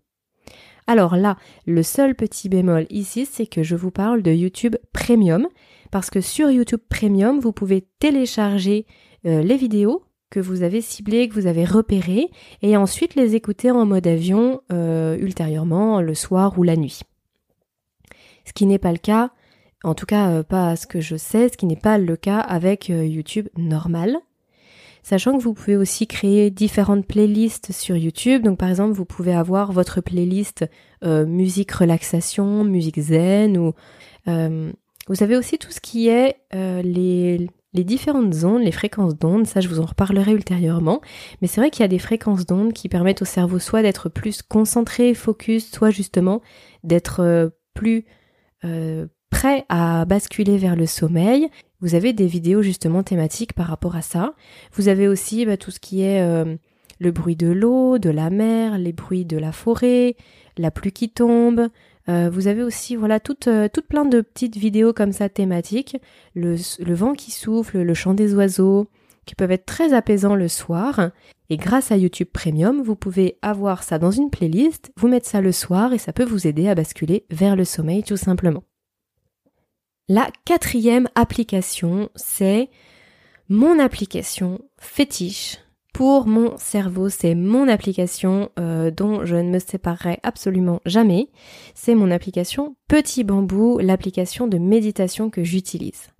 Alors 0.86 1.16
là, 1.16 1.36
le 1.66 1.82
seul 1.82 2.14
petit 2.14 2.48
bémol 2.48 2.86
ici, 2.88 3.26
c'est 3.26 3.46
que 3.46 3.64
je 3.64 3.74
vous 3.74 3.90
parle 3.90 4.22
de 4.22 4.32
YouTube 4.32 4.76
Premium, 4.92 5.48
parce 5.90 6.08
que 6.08 6.20
sur 6.20 6.50
YouTube 6.50 6.80
Premium, 6.88 7.40
vous 7.40 7.52
pouvez 7.52 7.86
télécharger 7.98 8.86
euh, 9.26 9.42
les 9.42 9.56
vidéos 9.56 10.04
que 10.30 10.40
vous 10.40 10.62
avez 10.62 10.80
ciblées, 10.80 11.28
que 11.28 11.34
vous 11.34 11.46
avez 11.46 11.64
repérées, 11.64 12.30
et 12.62 12.76
ensuite 12.76 13.14
les 13.14 13.34
écouter 13.34 13.70
en 13.70 13.86
mode 13.86 14.06
avion 14.06 14.60
euh, 14.72 15.16
ultérieurement, 15.18 16.00
le 16.00 16.14
soir 16.14 16.58
ou 16.58 16.62
la 16.62 16.76
nuit. 16.76 17.00
Ce 18.44 18.52
qui 18.52 18.66
n'est 18.66 18.78
pas 18.78 18.92
le 18.92 18.98
cas, 18.98 19.30
en 19.84 19.94
tout 19.94 20.06
cas 20.06 20.30
euh, 20.30 20.42
pas 20.42 20.70
à 20.70 20.76
ce 20.76 20.86
que 20.86 21.00
je 21.00 21.16
sais, 21.16 21.48
ce 21.48 21.56
qui 21.56 21.66
n'est 21.66 21.76
pas 21.76 21.98
le 21.98 22.16
cas 22.16 22.38
avec 22.38 22.90
euh, 22.90 23.04
YouTube 23.04 23.48
normal. 23.56 24.18
Sachant 25.02 25.38
que 25.38 25.42
vous 25.42 25.54
pouvez 25.54 25.76
aussi 25.76 26.06
créer 26.06 26.50
différentes 26.50 27.06
playlists 27.06 27.72
sur 27.72 27.96
YouTube. 27.96 28.42
Donc 28.42 28.58
par 28.58 28.68
exemple, 28.68 28.92
vous 28.92 29.06
pouvez 29.06 29.32
avoir 29.32 29.72
votre 29.72 30.02
playlist 30.02 30.66
musique 31.02 31.72
relaxation, 31.72 32.62
musique 32.64 33.00
zen 33.00 33.56
ou 33.56 33.72
vous 34.26 35.22
avez 35.22 35.36
aussi 35.36 35.56
tout 35.56 35.70
ce 35.70 35.80
qui 35.80 36.08
est 36.08 36.36
les 36.52 37.48
les 37.74 37.84
différentes 37.84 38.44
ondes, 38.44 38.62
les 38.62 38.72
fréquences 38.72 39.16
d'ondes, 39.16 39.46
ça 39.46 39.60
je 39.60 39.68
vous 39.68 39.80
en 39.80 39.86
reparlerai 39.86 40.32
ultérieurement, 40.32 41.00
mais 41.40 41.48
c'est 41.48 41.60
vrai 41.60 41.70
qu'il 41.70 41.82
y 41.82 41.84
a 41.84 41.88
des 41.88 41.98
fréquences 41.98 42.46
d'ondes 42.46 42.72
qui 42.72 42.88
permettent 42.88 43.22
au 43.22 43.26
cerveau 43.26 43.58
soit 43.58 43.82
d'être 43.82 44.08
plus 44.08 44.42
concentré, 44.42 45.14
focus, 45.14 45.70
soit 45.70 45.90
justement 45.90 46.40
d'être 46.82 47.20
euh, 47.20 47.48
plus 47.74 48.04
euh, 48.64 49.06
prêt 49.30 49.66
à 49.68 50.04
basculer 50.06 50.56
vers 50.56 50.76
le 50.76 50.86
sommeil, 50.86 51.50
vous 51.80 51.94
avez 51.94 52.12
des 52.12 52.26
vidéos 52.26 52.62
justement 52.62 53.02
thématiques 53.02 53.52
par 53.52 53.66
rapport 53.66 53.94
à 53.94 54.02
ça. 54.02 54.34
Vous 54.72 54.88
avez 54.88 55.06
aussi 55.06 55.46
bah, 55.46 55.56
tout 55.56 55.70
ce 55.70 55.78
qui 55.78 56.02
est 56.02 56.20
euh, 56.20 56.56
le 56.98 57.12
bruit 57.12 57.36
de 57.36 57.48
l'eau, 57.48 57.98
de 57.98 58.10
la 58.10 58.30
mer, 58.30 58.78
les 58.78 58.92
bruits 58.92 59.24
de 59.24 59.38
la 59.38 59.52
forêt, 59.52 60.16
la 60.56 60.70
pluie 60.70 60.92
qui 60.92 61.08
tombe. 61.08 61.68
Euh, 62.08 62.30
vous 62.30 62.46
avez 62.46 62.62
aussi 62.62 62.96
voilà 62.96 63.20
toutes 63.20 63.48
euh, 63.48 63.68
toutes 63.72 63.86
plein 63.86 64.06
de 64.06 64.22
petites 64.22 64.56
vidéos 64.56 64.94
comme 64.94 65.12
ça 65.12 65.28
thématiques, 65.28 65.98
le 66.34 66.56
vent 66.94 67.12
qui 67.12 67.30
souffle, 67.30 67.82
le 67.82 67.94
chant 67.94 68.14
des 68.14 68.34
oiseaux, 68.34 68.88
qui 69.26 69.34
peuvent 69.34 69.52
être 69.52 69.66
très 69.66 69.92
apaisants 69.92 70.34
le 70.34 70.48
soir. 70.48 71.10
Et 71.50 71.56
grâce 71.56 71.92
à 71.92 71.96
YouTube 71.96 72.28
Premium, 72.32 72.82
vous 72.82 72.96
pouvez 72.96 73.38
avoir 73.42 73.82
ça 73.82 73.98
dans 73.98 74.10
une 74.10 74.30
playlist, 74.30 74.90
vous 74.96 75.08
mettre 75.08 75.26
ça 75.26 75.40
le 75.40 75.52
soir 75.52 75.92
et 75.92 75.98
ça 75.98 76.12
peut 76.12 76.24
vous 76.24 76.46
aider 76.46 76.68
à 76.68 76.74
basculer 76.74 77.26
vers 77.30 77.56
le 77.56 77.64
sommeil 77.64 78.02
tout 78.02 78.16
simplement. 78.16 78.64
La 80.08 80.30
quatrième 80.46 81.08
application, 81.14 82.08
c'est 82.16 82.70
mon 83.50 83.78
application 83.78 84.62
fétiche 84.78 85.58
pour 85.98 86.28
mon 86.28 86.56
cerveau. 86.58 87.08
C'est 87.08 87.34
mon 87.34 87.66
application 87.66 88.50
euh, 88.60 88.92
dont 88.92 89.24
je 89.24 89.34
ne 89.34 89.50
me 89.50 89.58
séparerai 89.58 90.20
absolument 90.22 90.80
jamais. 90.86 91.28
C'est 91.74 91.96
mon 91.96 92.12
application 92.12 92.76
Petit 92.86 93.24
Bambou, 93.24 93.80
l'application 93.80 94.46
de 94.46 94.58
méditation 94.58 95.28
que 95.28 95.42
j'utilise. 95.42 96.10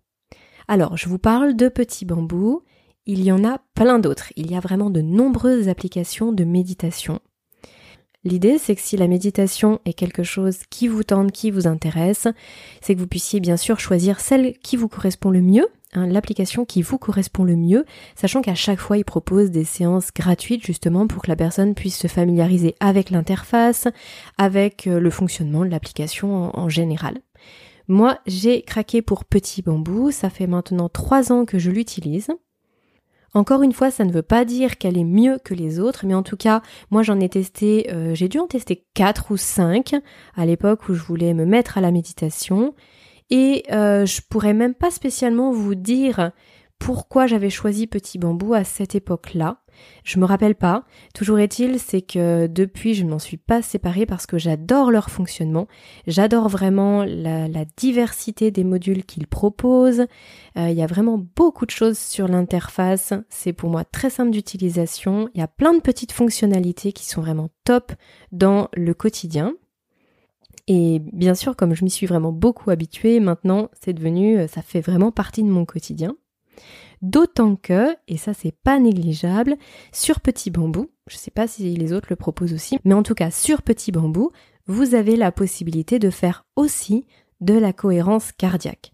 Alors, 0.66 0.96
je 0.96 1.08
vous 1.08 1.20
parle 1.20 1.54
de 1.54 1.68
Petit 1.68 2.06
Bambou. 2.06 2.62
Il 3.06 3.22
y 3.22 3.30
en 3.30 3.44
a 3.44 3.60
plein 3.74 4.00
d'autres. 4.00 4.32
Il 4.34 4.50
y 4.50 4.56
a 4.56 4.60
vraiment 4.60 4.90
de 4.90 5.00
nombreuses 5.00 5.68
applications 5.68 6.32
de 6.32 6.42
méditation. 6.42 7.20
L'idée, 8.24 8.58
c'est 8.58 8.74
que 8.74 8.82
si 8.82 8.96
la 8.96 9.06
méditation 9.06 9.78
est 9.84 9.92
quelque 9.92 10.24
chose 10.24 10.58
qui 10.70 10.88
vous 10.88 11.04
tente, 11.04 11.30
qui 11.30 11.52
vous 11.52 11.68
intéresse, 11.68 12.26
c'est 12.80 12.96
que 12.96 13.00
vous 13.00 13.06
puissiez 13.06 13.38
bien 13.38 13.56
sûr 13.56 13.78
choisir 13.78 14.18
celle 14.18 14.58
qui 14.58 14.76
vous 14.76 14.88
correspond 14.88 15.30
le 15.30 15.40
mieux, 15.40 15.68
l'application 15.94 16.64
qui 16.64 16.82
vous 16.82 16.98
correspond 16.98 17.44
le 17.44 17.56
mieux, 17.56 17.84
sachant 18.14 18.42
qu'à 18.42 18.54
chaque 18.54 18.78
fois, 18.78 18.98
il 18.98 19.04
propose 19.04 19.50
des 19.50 19.64
séances 19.64 20.12
gratuites 20.14 20.64
justement 20.64 21.06
pour 21.06 21.22
que 21.22 21.30
la 21.30 21.36
personne 21.36 21.74
puisse 21.74 21.98
se 21.98 22.08
familiariser 22.08 22.74
avec 22.80 23.10
l'interface, 23.10 23.88
avec 24.36 24.86
euh, 24.86 25.00
le 25.00 25.10
fonctionnement 25.10 25.64
de 25.64 25.70
l'application 25.70 26.50
en, 26.54 26.58
en 26.58 26.68
général. 26.68 27.18
Moi, 27.88 28.18
j'ai 28.26 28.62
craqué 28.62 29.00
pour 29.00 29.24
Petit 29.24 29.62
Bambou, 29.62 30.10
ça 30.10 30.28
fait 30.28 30.46
maintenant 30.46 30.90
trois 30.90 31.32
ans 31.32 31.46
que 31.46 31.58
je 31.58 31.70
l'utilise. 31.70 32.28
Encore 33.34 33.62
une 33.62 33.72
fois, 33.72 33.90
ça 33.90 34.04
ne 34.04 34.12
veut 34.12 34.22
pas 34.22 34.44
dire 34.44 34.78
qu'elle 34.78 34.96
est 34.96 35.04
mieux 35.04 35.38
que 35.42 35.54
les 35.54 35.80
autres, 35.80 36.06
mais 36.06 36.14
en 36.14 36.22
tout 36.22 36.36
cas, 36.36 36.62
moi 36.90 37.02
j'en 37.02 37.20
ai 37.20 37.28
testé, 37.28 37.90
euh, 37.92 38.14
j'ai 38.14 38.28
dû 38.28 38.38
en 38.38 38.46
tester 38.46 38.84
4 38.94 39.30
ou 39.30 39.36
5 39.36 39.94
à 40.34 40.46
l'époque 40.46 40.88
où 40.88 40.94
je 40.94 41.02
voulais 41.02 41.34
me 41.34 41.44
mettre 41.44 41.78
à 41.78 41.80
la 41.80 41.90
méditation. 41.90 42.74
Et 43.30 43.64
euh, 43.70 44.06
je 44.06 44.20
pourrais 44.28 44.54
même 44.54 44.74
pas 44.74 44.90
spécialement 44.90 45.52
vous 45.52 45.74
dire 45.74 46.32
pourquoi 46.78 47.26
j'avais 47.26 47.50
choisi 47.50 47.86
Petit 47.86 48.18
Bambou 48.18 48.54
à 48.54 48.64
cette 48.64 48.94
époque-là. 48.94 49.58
Je 50.04 50.18
me 50.18 50.24
rappelle 50.24 50.54
pas. 50.54 50.84
Toujours 51.14 51.38
est-il, 51.38 51.78
c'est 51.78 52.02
que 52.02 52.46
depuis, 52.46 52.94
je 52.94 53.04
ne 53.04 53.10
m'en 53.10 53.18
suis 53.18 53.36
pas 53.36 53.62
séparée 53.62 54.06
parce 54.06 54.26
que 54.26 54.38
j'adore 54.38 54.90
leur 54.90 55.10
fonctionnement. 55.10 55.66
J'adore 56.06 56.48
vraiment 56.48 57.04
la, 57.04 57.64
diversité 57.76 58.50
des 58.50 58.64
modules 58.64 59.04
qu'ils 59.04 59.26
proposent. 59.26 60.06
Euh, 60.56 60.68
il 60.70 60.76
y 60.76 60.82
a 60.82 60.86
vraiment 60.86 61.18
beaucoup 61.36 61.66
de 61.66 61.70
choses 61.70 61.98
sur 61.98 62.28
l'interface. 62.28 63.12
C'est 63.28 63.52
pour 63.52 63.70
moi 63.70 63.84
très 63.84 64.10
simple 64.10 64.30
d'utilisation. 64.30 65.28
Il 65.34 65.40
y 65.40 65.44
a 65.44 65.48
plein 65.48 65.74
de 65.74 65.80
petites 65.80 66.12
fonctionnalités 66.12 66.92
qui 66.92 67.06
sont 67.06 67.20
vraiment 67.20 67.50
top 67.64 67.92
dans 68.32 68.68
le 68.74 68.94
quotidien. 68.94 69.54
Et 70.68 71.00
bien 71.00 71.34
sûr, 71.34 71.56
comme 71.56 71.74
je 71.74 71.82
m'y 71.82 71.90
suis 71.90 72.06
vraiment 72.06 72.30
beaucoup 72.30 72.70
habituée, 72.70 73.20
maintenant, 73.20 73.70
c'est 73.80 73.94
devenu, 73.94 74.46
ça 74.48 74.62
fait 74.62 74.82
vraiment 74.82 75.10
partie 75.10 75.42
de 75.42 75.48
mon 75.48 75.64
quotidien. 75.64 76.14
D'autant 77.00 77.56
que, 77.56 77.96
et 78.06 78.16
ça 78.16 78.34
c'est 78.34 78.54
pas 78.64 78.78
négligeable, 78.78 79.56
sur 79.92 80.20
Petit 80.20 80.50
Bambou, 80.50 80.90
je 81.08 81.16
sais 81.16 81.30
pas 81.30 81.46
si 81.46 81.74
les 81.74 81.92
autres 81.92 82.08
le 82.10 82.16
proposent 82.16 82.52
aussi, 82.52 82.78
mais 82.84 82.94
en 82.94 83.02
tout 83.02 83.14
cas 83.14 83.30
sur 83.30 83.62
Petit 83.62 83.92
Bambou, 83.92 84.30
vous 84.66 84.94
avez 84.94 85.16
la 85.16 85.32
possibilité 85.32 85.98
de 85.98 86.10
faire 86.10 86.44
aussi 86.54 87.06
de 87.40 87.54
la 87.54 87.72
cohérence 87.72 88.32
cardiaque. 88.32 88.92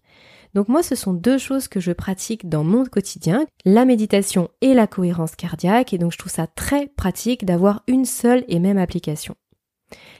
Donc 0.53 0.69
moi, 0.69 0.83
ce 0.83 0.95
sont 0.95 1.13
deux 1.13 1.37
choses 1.37 1.67
que 1.67 1.81
je 1.81 1.91
pratique 1.91 2.47
dans 2.47 2.63
mon 2.63 2.85
quotidien, 2.85 3.45
la 3.65 3.83
méditation 3.83 4.49
et 4.61 4.73
la 4.73 4.87
cohérence 4.87 5.35
cardiaque, 5.35 5.93
et 5.93 5.97
donc 5.97 6.13
je 6.13 6.17
trouve 6.17 6.31
ça 6.31 6.47
très 6.47 6.87
pratique 6.87 7.43
d'avoir 7.43 7.83
une 7.87 8.05
seule 8.05 8.45
et 8.47 8.59
même 8.59 8.77
application. 8.77 9.35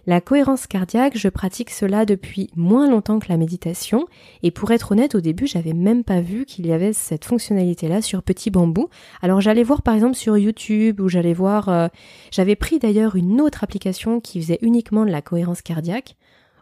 La 0.08 0.22
cohérence 0.22 0.68
cardiaque, 0.68 1.18
je 1.18 1.30
pratique 1.30 1.70
cela 1.70 2.06
depuis 2.06 2.50
moins 2.56 2.90
longtemps 2.90 3.20
que 3.20 3.30
la 3.30 3.38
méditation 3.38 4.06
et 4.44 4.52
pour 4.52 4.72
être 4.72 4.92
honnête, 4.92 5.16
au 5.16 5.22
début, 5.22 5.48
j'avais 5.48 5.74
même 5.74 6.04
pas 6.04 6.22
vu 6.22 6.46
qu'il 6.46 6.68
y 6.68 6.74
avait 6.74 6.94
cette 6.94 7.26
fonctionnalité-là 7.26 8.02
sur 8.02 8.22
Petit 8.22 8.52
Bambou. 8.52 8.90
Alors 9.22 9.42
j'allais 9.42 9.64
voir 9.64 9.82
par 9.82 9.96
exemple 9.96 10.16
sur 10.16 10.38
YouTube 10.38 11.00
ou 11.00 11.10
j'allais 11.10 11.34
voir, 11.34 11.70
euh, 11.70 11.88
j'avais 12.32 12.56
pris 12.56 12.80
d'ailleurs 12.80 13.16
une 13.16 13.42
autre 13.42 13.64
application 13.64 14.20
qui 14.20 14.42
faisait 14.42 14.60
uniquement 14.62 15.06
de 15.06 15.12
la 15.12 15.22
cohérence 15.22 15.62
cardiaque. 15.62 16.16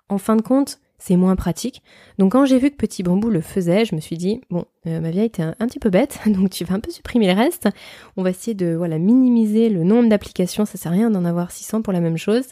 En 0.10 0.18
fin 0.18 0.36
de 0.36 0.42
compte, 0.42 0.80
c'est 1.06 1.18
moins 1.18 1.36
pratique. 1.36 1.84
Donc 2.18 2.32
quand 2.32 2.46
j'ai 2.46 2.58
vu 2.60 2.72
que 2.72 2.78
Petit 2.78 3.04
Bambou 3.04 3.30
le 3.30 3.42
faisait, 3.42 3.84
je 3.84 3.94
me 3.94 4.00
suis 4.00 4.16
dit 4.16 4.40
bon, 4.50 4.64
euh, 4.88 5.02
ma 5.02 5.12
vieille 5.12 5.26
était 5.26 5.44
un, 5.44 5.68
petit 5.68 5.80
peu 5.80 5.90
bête, 5.90 6.20
donc 6.28 6.50
tu 6.50 6.64
vas 6.64 6.76
un 6.76 6.80
peu 6.80 6.92
supprimer 6.92 7.28
le 7.28 7.38
reste. 7.38 7.68
On 8.16 8.24
va 8.24 8.30
essayer 8.30 8.54
de 8.54 8.74
voilà 8.74 8.98
minimiser 9.00 9.68
le 9.68 9.84
nombre 9.84 10.08
d'applications, 10.08 10.64
ça 10.64 10.78
sert 10.78 10.94
à 10.94 10.96
rien 10.96 11.10
d'en 11.10 11.26
avoir 11.26 11.52
600 11.52 11.82
pour 11.82 11.92
la 11.92 12.00
même 12.00 12.18
chose. 12.18 12.46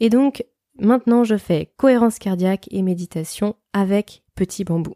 Et 0.00 0.10
donc 0.10 0.44
maintenant 0.80 1.22
je 1.22 1.36
fais 1.36 1.70
cohérence 1.76 2.18
cardiaque 2.18 2.66
et 2.72 2.82
méditation 2.82 3.54
avec 3.72 4.24
Petit 4.34 4.64
Bambou. 4.64 4.94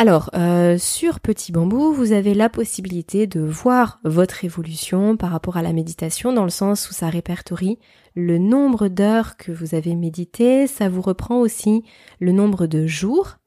Alors, 0.00 0.30
euh, 0.34 0.78
sur 0.78 1.18
Petit 1.18 1.50
Bambou, 1.50 1.92
vous 1.92 2.12
avez 2.12 2.32
la 2.32 2.48
possibilité 2.48 3.26
de 3.26 3.40
voir 3.40 3.98
votre 4.04 4.44
évolution 4.44 5.16
par 5.16 5.32
rapport 5.32 5.56
à 5.56 5.62
la 5.62 5.72
méditation, 5.72 6.32
dans 6.32 6.44
le 6.44 6.50
sens 6.50 6.88
où 6.88 6.92
ça 6.92 7.08
répertorie 7.08 7.80
le 8.14 8.38
nombre 8.38 8.86
d'heures 8.86 9.36
que 9.36 9.50
vous 9.50 9.74
avez 9.74 9.96
médité, 9.96 10.68
ça 10.68 10.88
vous 10.88 11.02
reprend 11.02 11.40
aussi 11.40 11.82
le 12.20 12.30
nombre 12.30 12.68
de 12.68 12.86
jours. 12.86 13.38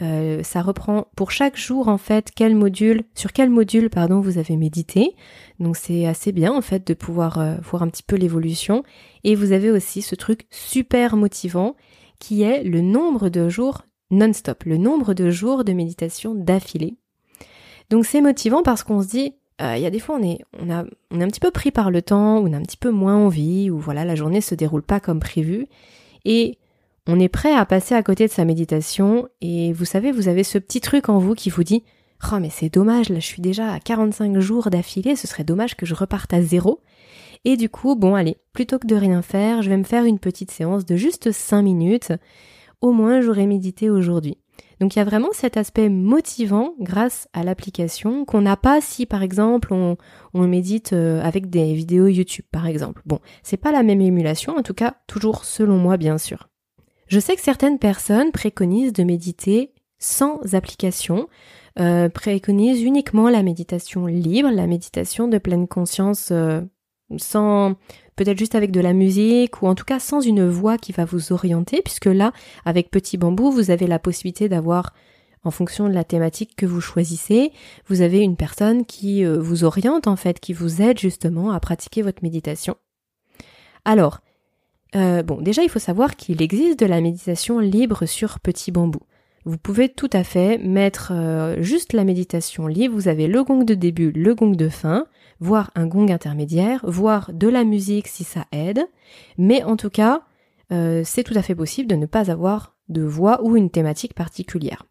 Euh, 0.00 0.44
ça 0.44 0.62
reprend 0.62 1.08
pour 1.16 1.32
chaque 1.32 1.56
jour 1.56 1.88
en 1.88 1.98
fait 1.98 2.30
quel 2.32 2.54
module, 2.54 3.02
sur 3.16 3.32
quel 3.32 3.50
module 3.50 3.90
pardon 3.90 4.20
vous 4.20 4.38
avez 4.38 4.56
médité. 4.56 5.16
Donc 5.58 5.76
c'est 5.76 6.06
assez 6.06 6.30
bien 6.30 6.52
en 6.52 6.62
fait 6.62 6.86
de 6.86 6.94
pouvoir 6.94 7.40
euh, 7.40 7.56
voir 7.68 7.82
un 7.82 7.88
petit 7.88 8.04
peu 8.04 8.14
l'évolution. 8.14 8.84
Et 9.24 9.34
vous 9.34 9.50
avez 9.50 9.72
aussi 9.72 10.00
ce 10.02 10.14
truc 10.14 10.46
super 10.50 11.16
motivant 11.16 11.74
qui 12.20 12.42
est 12.42 12.62
le 12.62 12.82
nombre 12.82 13.30
de 13.30 13.48
jours 13.48 13.82
non-stop, 14.10 14.64
le 14.64 14.76
nombre 14.76 15.14
de 15.14 15.30
jours 15.30 15.64
de 15.64 15.72
méditation 15.72 16.34
d'affilée. 16.34 16.96
Donc 17.90 18.04
c'est 18.04 18.20
motivant 18.20 18.62
parce 18.62 18.82
qu'on 18.82 19.02
se 19.02 19.08
dit, 19.08 19.34
euh, 19.60 19.76
il 19.76 19.82
y 19.82 19.86
a 19.86 19.90
des 19.90 19.98
fois 19.98 20.16
on 20.20 20.22
est, 20.22 20.38
on, 20.58 20.68
on 21.10 21.20
est 21.20 21.24
un 21.24 21.28
petit 21.28 21.40
peu 21.40 21.50
pris 21.50 21.70
par 21.70 21.90
le 21.90 22.02
temps, 22.02 22.38
on 22.38 22.52
a 22.52 22.56
un 22.56 22.62
petit 22.62 22.76
peu 22.76 22.90
moins 22.90 23.16
envie, 23.16 23.70
ou 23.70 23.78
voilà, 23.78 24.04
la 24.04 24.14
journée 24.14 24.40
se 24.40 24.54
déroule 24.54 24.82
pas 24.82 25.00
comme 25.00 25.20
prévu, 25.20 25.66
et 26.24 26.58
on 27.06 27.18
est 27.18 27.28
prêt 27.28 27.54
à 27.54 27.64
passer 27.64 27.94
à 27.94 28.02
côté 28.02 28.26
de 28.26 28.32
sa 28.32 28.44
méditation, 28.44 29.28
et 29.40 29.72
vous 29.72 29.86
savez, 29.86 30.12
vous 30.12 30.28
avez 30.28 30.44
ce 30.44 30.58
petit 30.58 30.80
truc 30.80 31.08
en 31.08 31.18
vous 31.18 31.34
qui 31.34 31.50
vous 31.50 31.64
dit, 31.64 31.82
oh 32.32 32.38
mais 32.40 32.50
c'est 32.50 32.68
dommage, 32.68 33.08
là 33.08 33.20
je 33.20 33.26
suis 33.26 33.42
déjà 33.42 33.72
à 33.72 33.80
45 33.80 34.38
jours 34.38 34.70
d'affilée, 34.70 35.16
ce 35.16 35.26
serait 35.26 35.44
dommage 35.44 35.76
que 35.76 35.86
je 35.86 35.94
reparte 35.94 36.32
à 36.34 36.42
zéro. 36.42 36.80
Et 37.44 37.56
du 37.56 37.68
coup, 37.68 37.94
bon 37.94 38.14
allez, 38.14 38.36
plutôt 38.52 38.78
que 38.78 38.86
de 38.86 38.96
rien 38.96 39.22
faire, 39.22 39.62
je 39.62 39.70
vais 39.70 39.76
me 39.76 39.84
faire 39.84 40.04
une 40.04 40.18
petite 40.18 40.50
séance 40.50 40.84
de 40.84 40.96
juste 40.96 41.30
5 41.30 41.62
minutes, 41.62 42.12
au 42.80 42.92
moins 42.92 43.20
j'aurais 43.20 43.46
médité 43.46 43.90
aujourd'hui. 43.90 44.38
Donc 44.80 44.94
il 44.94 44.98
y 44.98 45.02
a 45.02 45.04
vraiment 45.04 45.30
cet 45.32 45.56
aspect 45.56 45.88
motivant 45.88 46.74
grâce 46.80 47.28
à 47.32 47.42
l'application 47.42 48.24
qu'on 48.24 48.42
n'a 48.42 48.56
pas 48.56 48.80
si 48.80 49.06
par 49.06 49.22
exemple 49.22 49.72
on, 49.72 49.96
médite 50.34 50.92
euh, 50.92 51.20
avec 51.22 51.50
des 51.50 51.74
vidéos 51.74 52.06
YouTube 52.06 52.44
par 52.50 52.66
exemple. 52.66 53.02
Bon, 53.04 53.18
c'est 53.42 53.56
pas 53.56 53.72
la 53.72 53.82
même 53.82 54.00
émulation, 54.00 54.56
en 54.56 54.62
tout 54.62 54.74
cas 54.74 54.94
toujours 55.06 55.44
selon 55.44 55.78
moi 55.78 55.96
bien 55.96 56.18
sûr. 56.18 56.48
Je 57.08 57.18
sais 57.18 57.34
que 57.34 57.42
certaines 57.42 57.78
personnes 57.78 58.32
préconisent 58.32 58.92
de 58.92 59.02
méditer 59.02 59.72
sans 59.98 60.54
application, 60.54 61.28
euh, 61.80 62.08
préconisent 62.08 62.82
uniquement 62.82 63.28
la 63.28 63.42
méditation 63.42 64.06
libre, 64.06 64.50
la 64.50 64.66
méditation 64.66 65.26
de 65.26 65.38
pleine 65.38 65.66
conscience 65.66 66.28
euh, 66.30 66.60
sans 67.16 67.74
peut-être 68.16 68.38
juste 68.38 68.54
avec 68.54 68.70
de 68.70 68.80
la 68.80 68.92
musique 68.92 69.62
ou 69.62 69.66
en 69.66 69.74
tout 69.74 69.84
cas 69.84 69.98
sans 69.98 70.20
une 70.20 70.48
voix 70.48 70.76
qui 70.76 70.92
va 70.92 71.04
vous 71.04 71.32
orienter 71.32 71.82
puisque 71.82 72.06
là 72.06 72.32
avec 72.64 72.90
Petit 72.90 73.16
Bambou 73.16 73.50
vous 73.50 73.70
avez 73.70 73.86
la 73.86 73.98
possibilité 73.98 74.48
d'avoir 74.48 74.92
en 75.44 75.50
fonction 75.50 75.88
de 75.88 75.94
la 75.94 76.04
thématique 76.04 76.56
que 76.56 76.66
vous 76.66 76.80
choisissez, 76.80 77.52
vous 77.86 78.02
avez 78.02 78.20
une 78.20 78.36
personne 78.36 78.84
qui 78.84 79.24
euh, 79.24 79.38
vous 79.38 79.64
oriente 79.64 80.06
en 80.06 80.16
fait, 80.16 80.40
qui 80.40 80.52
vous 80.52 80.82
aide 80.82 80.98
justement 80.98 81.52
à 81.52 81.60
pratiquer 81.60 82.02
votre 82.02 82.22
méditation. 82.22 82.76
Alors, 83.84 84.20
euh, 84.96 85.22
bon, 85.22 85.40
déjà 85.40 85.62
il 85.62 85.68
faut 85.68 85.78
savoir 85.78 86.16
qu'il 86.16 86.42
existe 86.42 86.78
de 86.80 86.86
la 86.86 87.00
méditation 87.00 87.60
libre 87.60 88.06
sur 88.06 88.40
Petit 88.40 88.70
Bambou. 88.70 89.00
Vous 89.44 89.58
pouvez 89.58 89.88
tout 89.88 90.10
à 90.12 90.24
fait 90.24 90.58
mettre 90.58 91.12
euh, 91.14 91.62
juste 91.62 91.92
la 91.92 92.04
méditation 92.04 92.66
libre, 92.66 92.94
vous 92.94 93.08
avez 93.08 93.28
le 93.28 93.42
gong 93.44 93.64
de 93.64 93.74
début, 93.74 94.12
le 94.12 94.34
gong 94.34 94.56
de 94.56 94.68
fin, 94.68 95.06
voire 95.40 95.70
un 95.74 95.86
gong 95.86 96.10
intermédiaire, 96.10 96.80
voire 96.84 97.32
de 97.32 97.48
la 97.48 97.64
musique 97.64 98.08
si 98.08 98.24
ça 98.24 98.46
aide, 98.52 98.86
mais 99.36 99.62
en 99.62 99.76
tout 99.76 99.90
cas, 99.90 100.22
euh, 100.72 101.02
c'est 101.04 101.24
tout 101.24 101.34
à 101.36 101.42
fait 101.42 101.54
possible 101.54 101.88
de 101.88 101.96
ne 101.96 102.06
pas 102.06 102.30
avoir 102.30 102.76
de 102.88 103.02
voix 103.02 103.42
ou 103.42 103.56
une 103.56 103.70
thématique 103.70 104.14
particulière. 104.14 104.84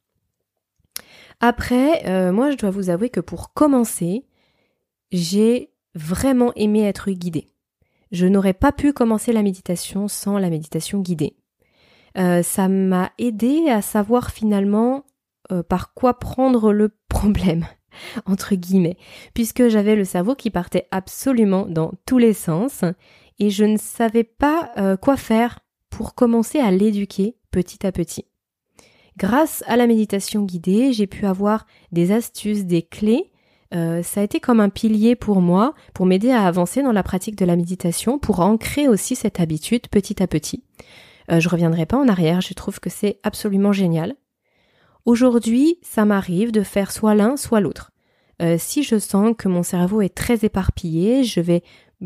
Après, 1.39 2.07
euh, 2.07 2.31
moi 2.31 2.51
je 2.51 2.57
dois 2.57 2.71
vous 2.71 2.89
avouer 2.89 3.10
que 3.10 3.19
pour 3.19 3.53
commencer, 3.53 4.25
j'ai 5.12 5.71
vraiment 5.93 6.51
aimé 6.55 6.83
être 6.83 7.12
guidée. 7.12 7.51
Je 8.12 8.25
n'aurais 8.25 8.53
pas 8.53 8.71
pu 8.71 8.93
commencer 8.93 9.33
la 9.33 9.43
méditation 9.43 10.07
sans 10.07 10.38
la 10.38 10.49
méditation 10.49 10.99
guidée. 10.99 11.36
Euh, 12.17 12.41
ça 12.41 12.67
m'a 12.67 13.12
aidé 13.19 13.69
à 13.69 13.81
savoir 13.81 14.31
finalement 14.31 15.03
par 15.69 15.93
quoi 15.93 16.19
prendre 16.19 16.73
le 16.73 16.93
problème 17.07 17.65
entre 18.25 18.55
guillemets, 18.55 18.97
puisque 19.33 19.67
j'avais 19.67 19.95
le 19.95 20.05
cerveau 20.05 20.36
qui 20.36 20.49
partait 20.49 20.88
absolument 20.91 21.65
dans 21.65 21.91
tous 22.05 22.17
les 22.17 22.33
sens 22.33 22.83
et 23.39 23.49
je 23.49 23.65
ne 23.65 23.77
savais 23.77 24.23
pas 24.23 24.71
euh, 24.77 24.97
quoi 24.97 25.17
faire 25.17 25.60
pour 25.89 26.15
commencer 26.15 26.60
à 26.60 26.71
l'éduquer 26.71 27.36
petit 27.51 27.86
à 27.86 27.91
petit. 27.91 28.25
Grâce 29.17 29.63
à 29.67 29.77
la 29.77 29.88
méditation 29.88 30.43
guidée, 30.43 30.93
j'ai 30.93 31.07
pu 31.07 31.25
avoir 31.25 31.65
des 31.91 32.12
astuces, 32.12 32.65
des 32.65 32.83
clés. 32.83 33.31
Euh, 33.73 34.03
ça 34.03 34.21
a 34.21 34.23
été 34.23 34.39
comme 34.39 34.60
un 34.60 34.69
pilier 34.69 35.15
pour 35.15 35.41
moi, 35.41 35.73
pour 35.93 36.05
m'aider 36.05 36.31
à 36.31 36.45
avancer 36.45 36.83
dans 36.83 36.91
la 36.91 37.03
pratique 37.03 37.36
de 37.36 37.45
la 37.45 37.55
méditation, 37.55 38.19
pour 38.19 38.41
ancrer 38.41 38.88
aussi 38.88 39.15
cette 39.15 39.39
habitude 39.39 39.88
petit 39.89 40.21
à 40.21 40.27
petit. 40.27 40.63
Euh, 41.31 41.39
je 41.39 41.49
reviendrai 41.49 41.86
pas 41.86 41.97
en 41.97 42.07
arrière, 42.07 42.41
je 42.41 42.53
trouve 42.53 42.79
que 42.79 42.89
c'est 42.89 43.19
absolument 43.23 43.73
génial. 43.73 44.15
Aujourd'hui, 45.08 45.80
ça 45.84 46.04
m'arrive 46.04 46.52
de 46.52 46.63
faire 46.63 46.91
soit 46.91 47.15
l'un, 47.15 47.38
soit 47.38 47.62
l'autre. 47.62 47.91
Euh, 48.41 48.58
si 48.60 48.84
je 48.84 49.00
sens 49.00 49.34
que 49.38 49.48
mon 49.48 49.63
cerveau 49.63 50.02
est 50.02 50.13
très 50.13 50.43
éparpillé, 50.43 51.24
je 51.24 51.39
vais 51.39 51.63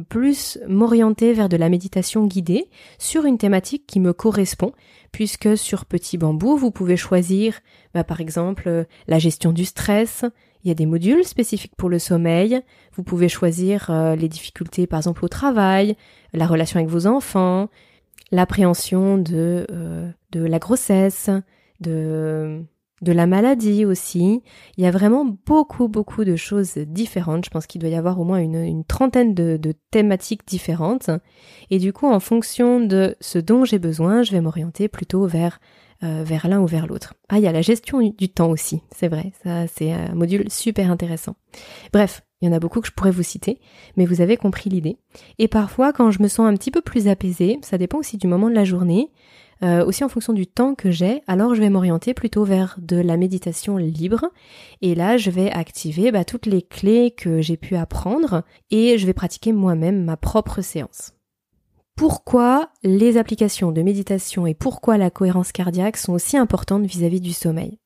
plus 0.08 0.60
m'orienter 0.68 1.34
vers 1.34 1.50
de 1.50 1.58
la 1.58 1.70
méditation 1.70 2.28
guidée 2.28 2.70
sur 3.00 3.26
une 3.26 3.40
thématique 3.40 3.88
qui 3.88 4.00
me 4.00 4.14
correspond, 4.14 4.72
puisque 5.12 5.58
sur 5.58 5.86
Petit 5.86 6.20
Bambou, 6.20 6.56
vous 6.56 6.70
pouvez 6.70 6.96
choisir, 6.96 7.60
bah, 7.96 8.04
par 8.04 8.22
exemple, 8.22 8.66
euh, 8.68 8.84
la 9.08 9.18
gestion 9.18 9.52
du 9.52 9.66
stress. 9.66 10.24
Il 10.64 10.68
y 10.68 10.72
a 10.72 10.76
des 10.76 10.86
modules 10.86 11.26
spécifiques 11.26 11.76
pour 11.76 11.90
le 11.90 11.98
sommeil. 11.98 12.62
Vous 12.94 13.02
pouvez 13.02 13.30
choisir 13.30 13.88
euh, 13.90 14.16
les 14.16 14.30
difficultés, 14.30 14.86
par 14.86 15.00
exemple, 15.00 15.26
au 15.26 15.28
travail, 15.28 15.96
la 16.34 16.46
relation 16.46 16.80
avec 16.80 16.92
vos 16.92 17.08
enfants, 17.08 17.68
l'appréhension 18.32 19.18
de, 19.18 19.66
de 20.32 20.46
la 20.46 20.60
grossesse, 20.60 21.32
de 21.80 22.64
de 23.02 23.12
la 23.12 23.26
maladie 23.26 23.86
aussi. 23.86 24.42
Il 24.78 24.84
y 24.84 24.88
a 24.88 24.92
vraiment 24.92 25.26
beaucoup, 25.46 25.88
beaucoup 25.88 26.24
de 26.24 26.36
choses 26.36 26.76
différentes. 26.78 27.46
Je 27.46 27.50
pense 27.50 27.68
qu'il 27.68 27.82
doit 27.82 27.90
y 27.90 27.96
avoir 27.96 28.20
au 28.20 28.24
moins 28.24 28.40
une, 28.40 28.84
trentaine 28.86 29.34
de, 29.34 29.60
thématiques 29.90 30.48
différentes. 30.48 31.10
Et 31.70 31.80
du 31.80 31.94
coup, 31.94 32.08
en 32.08 32.20
fonction 32.20 32.80
de 32.80 33.16
ce 33.20 33.40
dont 33.40 33.66
j'ai 33.66 33.80
besoin, 33.80 34.24
je 34.24 34.32
vais 34.32 34.42
m'orienter 34.42 34.88
plutôt 34.88 35.26
vers, 35.26 35.60
euh, 36.04 36.24
vers 36.24 36.48
l'un 36.48 36.62
ou 36.62 36.68
vers 36.68 36.88
l'autre. 36.88 37.16
Ah, 37.30 37.40
il 37.40 37.44
y 37.44 37.48
a 37.48 37.52
la 37.52 37.62
gestion 37.62 38.02
du 38.02 38.30
temps 38.30 38.50
aussi, 38.50 38.82
c'est 38.96 39.08
vrai. 39.08 39.32
Ça, 39.44 39.68
c'est 39.68 39.92
un 39.92 40.14
module 40.14 40.50
super 40.50 40.92
intéressant. 40.92 41.36
Bref, 41.92 42.22
il 42.42 42.48
y 42.48 42.50
en 42.50 42.56
a 42.56 42.60
beaucoup 42.60 42.82
que 42.82 42.88
je 42.88 42.92
pourrais 42.92 43.12
vous 43.12 43.24
citer, 43.24 43.60
mais 43.98 44.06
vous 44.06 44.20
avez 44.20 44.36
compris 44.36 44.70
l'idée. 44.70 44.98
Et 45.38 45.48
parfois, 45.48 45.94
quand 45.94 46.10
je 46.10 46.24
me 46.24 46.28
sens 46.28 46.48
un 46.48 46.56
petit 46.56 46.72
peu 46.72 46.82
plus 46.82 47.08
apaisée, 47.08 47.60
ça 47.62 47.78
dépend 47.78 48.00
aussi 48.00 48.18
du 48.18 48.28
moment 48.28 48.50
de 48.50 48.56
la 48.56 48.66
journée, 48.66 49.12
euh, 49.64 49.86
aussi 49.86 50.04
en 50.04 50.10
fonction 50.10 50.34
du 50.34 50.48
temps 50.48 50.76
que 50.76 50.92
j'ai, 50.92 51.22
alors 51.28 51.56
je 51.56 51.62
vais 51.62 51.70
m'orienter 51.70 52.14
plutôt 52.14 52.44
vers 52.44 52.78
de 52.80 52.98
la 52.98 53.18
méditation 53.18 53.78
libre. 53.78 54.26
Et 54.82 54.96
là, 54.96 55.18
je 55.18 55.30
vais 55.30 55.52
activer 55.52 56.12
bah, 56.12 56.26
toutes 56.26 56.46
les 56.46 56.62
clés 56.62 57.12
que 57.12 57.42
j'ai 57.42 57.58
pu 57.58 57.76
apprendre 57.76 58.44
et 58.72 58.98
je 58.98 59.06
vais 59.06 59.14
pratiquer 59.14 59.52
moi-même 59.52 60.04
ma 60.04 60.18
propre 60.18 60.62
séance. 60.62 61.14
Pourquoi 61.96 62.70
les 62.84 63.18
applications 63.18 63.72
de 63.72 63.82
méditation 63.82 64.48
et 64.48 64.56
pourquoi 64.56 64.98
la 64.98 65.12
cohérence 65.12 65.52
cardiaque 65.52 65.98
sont 65.98 66.14
aussi 66.14 66.38
importantes 66.38 66.86
vis-à-vis 66.86 67.22
du 67.22 67.34
sommeil? 67.34 67.78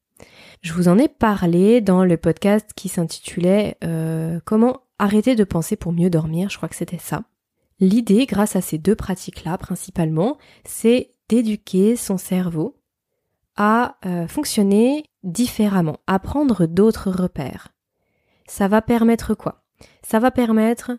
Je 0.62 0.74
vous 0.74 0.88
en 0.88 0.98
ai 0.98 1.10
parlé 1.10 1.82
dans 1.82 2.06
le 2.06 2.16
podcast 2.16 2.72
qui 2.76 2.88
s'intitulait 2.88 3.78
euh, 3.84 4.40
Comment 4.46 4.82
arrêter 5.00 5.36
de 5.36 5.44
penser 5.44 5.76
pour 5.76 5.92
mieux 5.92 6.10
dormir, 6.10 6.50
je 6.50 6.58
crois 6.58 6.70
que 6.70 6.76
c'était 6.76 6.98
ça. 6.98 7.24
L'idée, 7.80 8.26
grâce 8.26 8.56
à 8.56 8.62
ces 8.62 8.78
deux 8.78 8.96
pratiques-là 8.96 9.58
principalement, 9.58 10.38
c'est 10.64 11.10
d'éduquer 11.30 11.96
son 11.96 12.18
cerveau 12.18 12.76
à 13.56 13.98
euh, 14.06 14.28
fonctionner 14.28 15.06
différemment, 15.24 15.98
à 16.08 16.20
prendre 16.20 16.66
d'autres 16.66 17.10
repères. 17.10 17.70
Ça 18.48 18.68
va 18.68 18.82
permettre 18.82 19.34
quoi? 19.34 19.64
Ça 20.04 20.20
va 20.20 20.32
permettre 20.32 20.92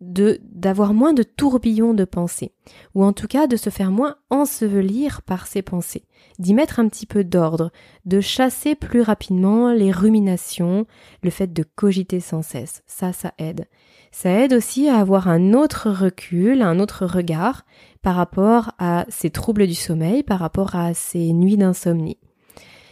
de 0.00 0.40
d'avoir 0.42 0.94
moins 0.94 1.12
de 1.12 1.22
tourbillons 1.22 1.92
de 1.92 2.04
pensées, 2.04 2.52
ou 2.94 3.04
en 3.04 3.12
tout 3.12 3.26
cas 3.26 3.46
de 3.46 3.56
se 3.56 3.70
faire 3.70 3.90
moins 3.90 4.16
ensevelir 4.30 5.22
par 5.22 5.46
ses 5.46 5.62
pensées, 5.62 6.04
d'y 6.38 6.54
mettre 6.54 6.80
un 6.80 6.88
petit 6.88 7.06
peu 7.06 7.22
d'ordre, 7.22 7.70
de 8.06 8.20
chasser 8.20 8.74
plus 8.74 9.02
rapidement 9.02 9.72
les 9.72 9.92
ruminations, 9.92 10.86
le 11.22 11.30
fait 11.30 11.52
de 11.52 11.62
cogiter 11.62 12.20
sans 12.20 12.42
cesse. 12.42 12.82
Ça, 12.86 13.12
ça 13.12 13.34
aide. 13.38 13.66
Ça 14.10 14.30
aide 14.30 14.54
aussi 14.54 14.88
à 14.88 14.98
avoir 14.98 15.28
un 15.28 15.52
autre 15.52 15.90
recul, 15.90 16.62
un 16.62 16.80
autre 16.80 17.04
regard 17.04 17.64
par 18.02 18.16
rapport 18.16 18.72
à 18.78 19.04
ces 19.08 19.30
troubles 19.30 19.66
du 19.66 19.74
sommeil, 19.74 20.22
par 20.22 20.38
rapport 20.38 20.74
à 20.74 20.94
ces 20.94 21.32
nuits 21.32 21.56
d'insomnie. 21.56 22.18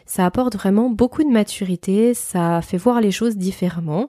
Ça 0.07 0.25
apporte 0.25 0.57
vraiment 0.57 0.88
beaucoup 0.90 1.23
de 1.23 1.31
maturité, 1.31 2.14
ça 2.14 2.62
fait 2.62 2.79
voir 2.79 3.01
les 3.01 3.11
choses 3.11 3.37
différemment 3.37 4.09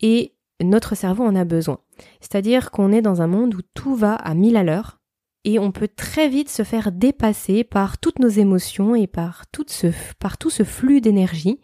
et 0.00 0.34
notre 0.62 0.94
cerveau 0.94 1.24
en 1.24 1.34
a 1.34 1.44
besoin. 1.44 1.78
C'est-à-dire 2.20 2.70
qu'on 2.70 2.92
est 2.92 3.02
dans 3.02 3.22
un 3.22 3.26
monde 3.26 3.54
où 3.54 3.60
tout 3.74 3.94
va 3.94 4.14
à 4.14 4.34
mille 4.34 4.56
à 4.56 4.62
l'heure 4.62 5.00
et 5.44 5.58
on 5.58 5.72
peut 5.72 5.88
très 5.88 6.28
vite 6.28 6.50
se 6.50 6.62
faire 6.62 6.92
dépasser 6.92 7.64
par 7.64 7.98
toutes 7.98 8.18
nos 8.18 8.28
émotions 8.28 8.94
et 8.94 9.06
par 9.06 9.46
tout 9.50 9.64
ce, 9.66 10.62
flux 10.62 11.00
d'énergie 11.00 11.60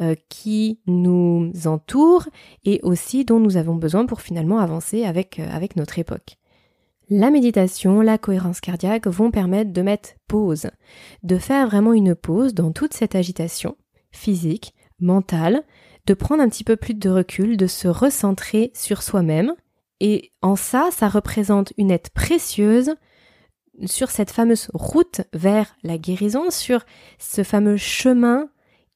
euh, 0.00 0.14
qui 0.30 0.80
nous 0.86 1.52
entoure 1.66 2.26
et 2.64 2.80
aussi 2.82 3.26
dont 3.26 3.38
nous 3.38 3.58
avons 3.58 3.74
besoin 3.74 4.06
pour 4.06 4.22
finalement 4.22 4.58
avancer 4.58 5.04
avec, 5.04 5.38
euh, 5.38 5.46
avec 5.50 5.76
notre 5.76 5.98
époque. 5.98 6.39
La 7.12 7.32
méditation, 7.32 8.02
la 8.02 8.18
cohérence 8.18 8.60
cardiaque 8.60 9.08
vont 9.08 9.32
permettre 9.32 9.72
de 9.72 9.82
mettre 9.82 10.10
pause, 10.28 10.70
de 11.24 11.38
faire 11.38 11.66
vraiment 11.66 11.92
une 11.92 12.14
pause 12.14 12.54
dans 12.54 12.70
toute 12.70 12.94
cette 12.94 13.16
agitation 13.16 13.76
physique, 14.12 14.74
mentale, 15.00 15.64
de 16.06 16.14
prendre 16.14 16.40
un 16.40 16.48
petit 16.48 16.62
peu 16.62 16.76
plus 16.76 16.94
de 16.94 17.10
recul, 17.10 17.56
de 17.56 17.66
se 17.66 17.88
recentrer 17.88 18.70
sur 18.76 19.02
soi-même. 19.02 19.54
Et 19.98 20.30
en 20.40 20.54
ça, 20.54 20.90
ça 20.92 21.08
représente 21.08 21.72
une 21.76 21.90
aide 21.90 22.10
précieuse 22.10 22.94
sur 23.86 24.10
cette 24.10 24.30
fameuse 24.30 24.70
route 24.72 25.22
vers 25.32 25.74
la 25.82 25.98
guérison, 25.98 26.48
sur 26.50 26.84
ce 27.18 27.42
fameux 27.42 27.76
chemin 27.76 28.48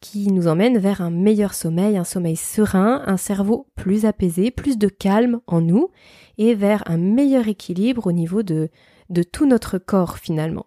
qui 0.04 0.30
nous 0.30 0.48
emmène 0.48 0.76
vers 0.76 1.00
un 1.00 1.08
meilleur 1.08 1.54
sommeil, 1.54 1.96
un 1.96 2.04
sommeil 2.04 2.36
serein, 2.36 3.02
un 3.06 3.16
cerveau 3.16 3.68
plus 3.74 4.04
apaisé, 4.04 4.50
plus 4.50 4.76
de 4.76 4.88
calme 4.88 5.40
en 5.46 5.62
nous, 5.62 5.88
et 6.36 6.54
vers 6.54 6.82
un 6.86 6.98
meilleur 6.98 7.48
équilibre 7.48 8.06
au 8.06 8.12
niveau 8.12 8.42
de, 8.42 8.68
de 9.08 9.22
tout 9.22 9.46
notre 9.46 9.78
corps 9.78 10.18
finalement. 10.18 10.66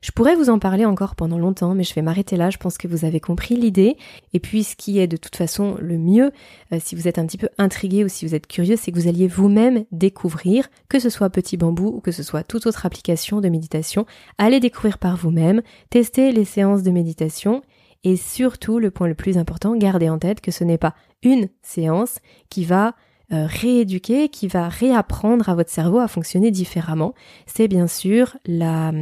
Je 0.00 0.10
pourrais 0.10 0.34
vous 0.34 0.48
en 0.48 0.58
parler 0.58 0.86
encore 0.86 1.16
pendant 1.16 1.38
longtemps, 1.38 1.74
mais 1.74 1.84
je 1.84 1.94
vais 1.94 2.00
m'arrêter 2.00 2.36
là. 2.36 2.48
Je 2.48 2.56
pense 2.56 2.78
que 2.78 2.88
vous 2.88 3.04
avez 3.04 3.20
compris 3.20 3.56
l'idée. 3.56 3.98
Et 4.32 4.40
puis, 4.40 4.64
ce 4.64 4.74
qui 4.74 4.98
est 4.98 5.06
de 5.06 5.18
toute 5.18 5.36
façon 5.36 5.76
le 5.78 5.98
mieux, 5.98 6.32
euh, 6.72 6.78
si 6.82 6.96
vous 6.96 7.06
êtes 7.06 7.18
un 7.18 7.26
petit 7.26 7.38
peu 7.38 7.50
intrigué 7.58 8.02
ou 8.04 8.08
si 8.08 8.26
vous 8.26 8.34
êtes 8.34 8.46
curieux, 8.46 8.76
c'est 8.76 8.90
que 8.90 8.98
vous 8.98 9.06
alliez 9.06 9.28
vous-même 9.28 9.84
découvrir, 9.92 10.70
que 10.88 10.98
ce 10.98 11.10
soit 11.10 11.28
Petit 11.28 11.58
Bambou 11.58 11.88
ou 11.88 12.00
que 12.00 12.10
ce 12.10 12.22
soit 12.22 12.42
toute 12.42 12.66
autre 12.66 12.86
application 12.86 13.42
de 13.42 13.50
méditation, 13.50 14.06
allez 14.38 14.60
découvrir 14.60 14.96
par 14.96 15.16
vous-même, 15.18 15.60
tester 15.90 16.32
les 16.32 16.46
séances 16.46 16.82
de 16.82 16.90
méditation 16.90 17.62
et 18.04 18.16
surtout, 18.16 18.78
le 18.78 18.90
point 18.90 19.08
le 19.08 19.14
plus 19.14 19.38
important, 19.38 19.76
gardez 19.76 20.08
en 20.08 20.18
tête 20.18 20.40
que 20.40 20.50
ce 20.50 20.64
n'est 20.64 20.78
pas 20.78 20.94
une 21.22 21.48
séance 21.62 22.18
qui 22.48 22.64
va 22.64 22.94
euh, 23.32 23.46
rééduquer, 23.46 24.28
qui 24.28 24.48
va 24.48 24.68
réapprendre 24.68 25.48
à 25.48 25.54
votre 25.54 25.70
cerveau 25.70 25.98
à 25.98 26.08
fonctionner 26.08 26.50
différemment. 26.50 27.14
C'est 27.46 27.68
bien 27.68 27.86
sûr 27.86 28.36
la, 28.44 28.92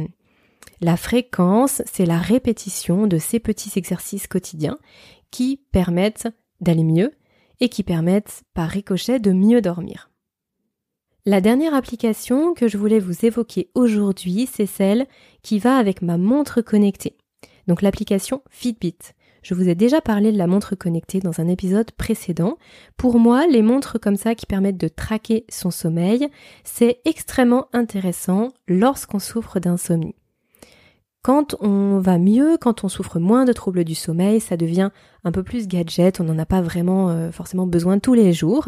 la 0.81 0.97
fréquence, 0.97 1.81
c'est 1.91 2.05
la 2.05 2.19
répétition 2.19 3.07
de 3.07 3.17
ces 3.17 3.39
petits 3.39 3.77
exercices 3.77 4.27
quotidiens 4.27 4.77
qui 5.31 5.61
permettent 5.71 6.27
d'aller 6.59 6.83
mieux 6.83 7.11
et 7.59 7.69
qui 7.69 7.83
permettent 7.83 8.43
par 8.53 8.69
ricochet 8.69 9.19
de 9.19 9.31
mieux 9.31 9.61
dormir. 9.61 10.11
La 11.25 11.41
dernière 11.41 11.75
application 11.75 12.53
que 12.53 12.67
je 12.67 12.77
voulais 12.77 12.99
vous 12.99 13.25
évoquer 13.25 13.69
aujourd'hui, 13.75 14.47
c'est 14.51 14.65
celle 14.65 15.07
qui 15.43 15.59
va 15.59 15.77
avec 15.77 16.01
ma 16.01 16.17
montre 16.17 16.61
connectée. 16.61 17.17
Donc 17.71 17.83
l'application 17.83 18.41
Fitbit. 18.49 18.97
Je 19.43 19.53
vous 19.53 19.69
ai 19.69 19.75
déjà 19.75 20.01
parlé 20.01 20.33
de 20.33 20.37
la 20.37 20.45
montre 20.45 20.75
connectée 20.75 21.21
dans 21.21 21.39
un 21.39 21.47
épisode 21.47 21.89
précédent. 21.93 22.57
Pour 22.97 23.17
moi, 23.17 23.47
les 23.47 23.61
montres 23.61 23.97
comme 23.97 24.17
ça 24.17 24.35
qui 24.35 24.45
permettent 24.45 24.75
de 24.75 24.89
traquer 24.89 25.45
son 25.47 25.71
sommeil, 25.71 26.27
c'est 26.65 26.99
extrêmement 27.05 27.67
intéressant 27.71 28.49
lorsqu'on 28.67 29.19
souffre 29.19 29.61
d'insomnie. 29.61 30.15
Quand 31.21 31.55
on 31.61 31.99
va 31.99 32.17
mieux, 32.17 32.57
quand 32.59 32.83
on 32.83 32.89
souffre 32.89 33.19
moins 33.19 33.45
de 33.45 33.53
troubles 33.53 33.85
du 33.85 33.95
sommeil, 33.95 34.41
ça 34.41 34.57
devient 34.57 34.89
un 35.23 35.31
peu 35.31 35.41
plus 35.41 35.69
gadget, 35.69 36.19
on 36.19 36.25
n'en 36.25 36.39
a 36.39 36.45
pas 36.45 36.61
vraiment 36.61 37.09
euh, 37.09 37.31
forcément 37.31 37.67
besoin 37.67 37.99
tous 37.99 38.15
les 38.15 38.33
jours, 38.33 38.65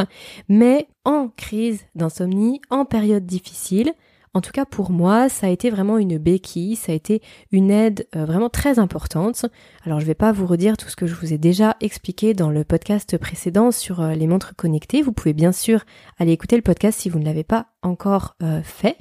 mais 0.47 0.87
en 1.03 1.27
crise 1.27 1.81
d'insomnie, 1.93 2.61
en 2.69 2.85
période 2.85 3.25
difficile, 3.25 3.91
En 4.35 4.41
tout 4.41 4.51
cas 4.51 4.65
pour 4.65 4.89
moi, 4.89 5.29
ça 5.29 5.45
a 5.45 5.49
été 5.51 5.69
vraiment 5.69 5.99
une 5.99 6.17
béquille, 6.17 6.75
ça 6.75 6.91
a 6.91 6.95
été 6.95 7.21
une 7.51 7.69
aide 7.69 8.07
euh, 8.15 8.25
vraiment 8.25 8.49
très 8.49 8.79
importante. 8.79 9.45
Alors 9.85 9.99
je 9.99 10.05
vais 10.05 10.15
pas 10.15 10.31
vous 10.31 10.47
redire 10.47 10.75
tout 10.75 10.89
ce 10.89 10.95
que 10.95 11.05
je 11.05 11.13
vous 11.13 11.33
ai 11.33 11.37
déjà 11.37 11.77
expliqué 11.81 12.33
dans 12.33 12.49
le 12.49 12.63
podcast 12.63 13.15
précédent 13.19 13.71
sur 13.71 14.01
euh, 14.01 14.15
les 14.15 14.25
montres 14.25 14.55
connectées. 14.55 15.03
Vous 15.03 15.11
pouvez 15.11 15.33
bien 15.33 15.51
sûr 15.51 15.85
aller 16.17 16.31
écouter 16.31 16.55
le 16.55 16.63
podcast 16.63 16.99
si 16.99 17.09
vous 17.09 17.19
ne 17.19 17.25
l'avez 17.25 17.43
pas 17.43 17.67
encore 17.83 18.35
euh, 18.41 18.63
fait. 18.63 18.97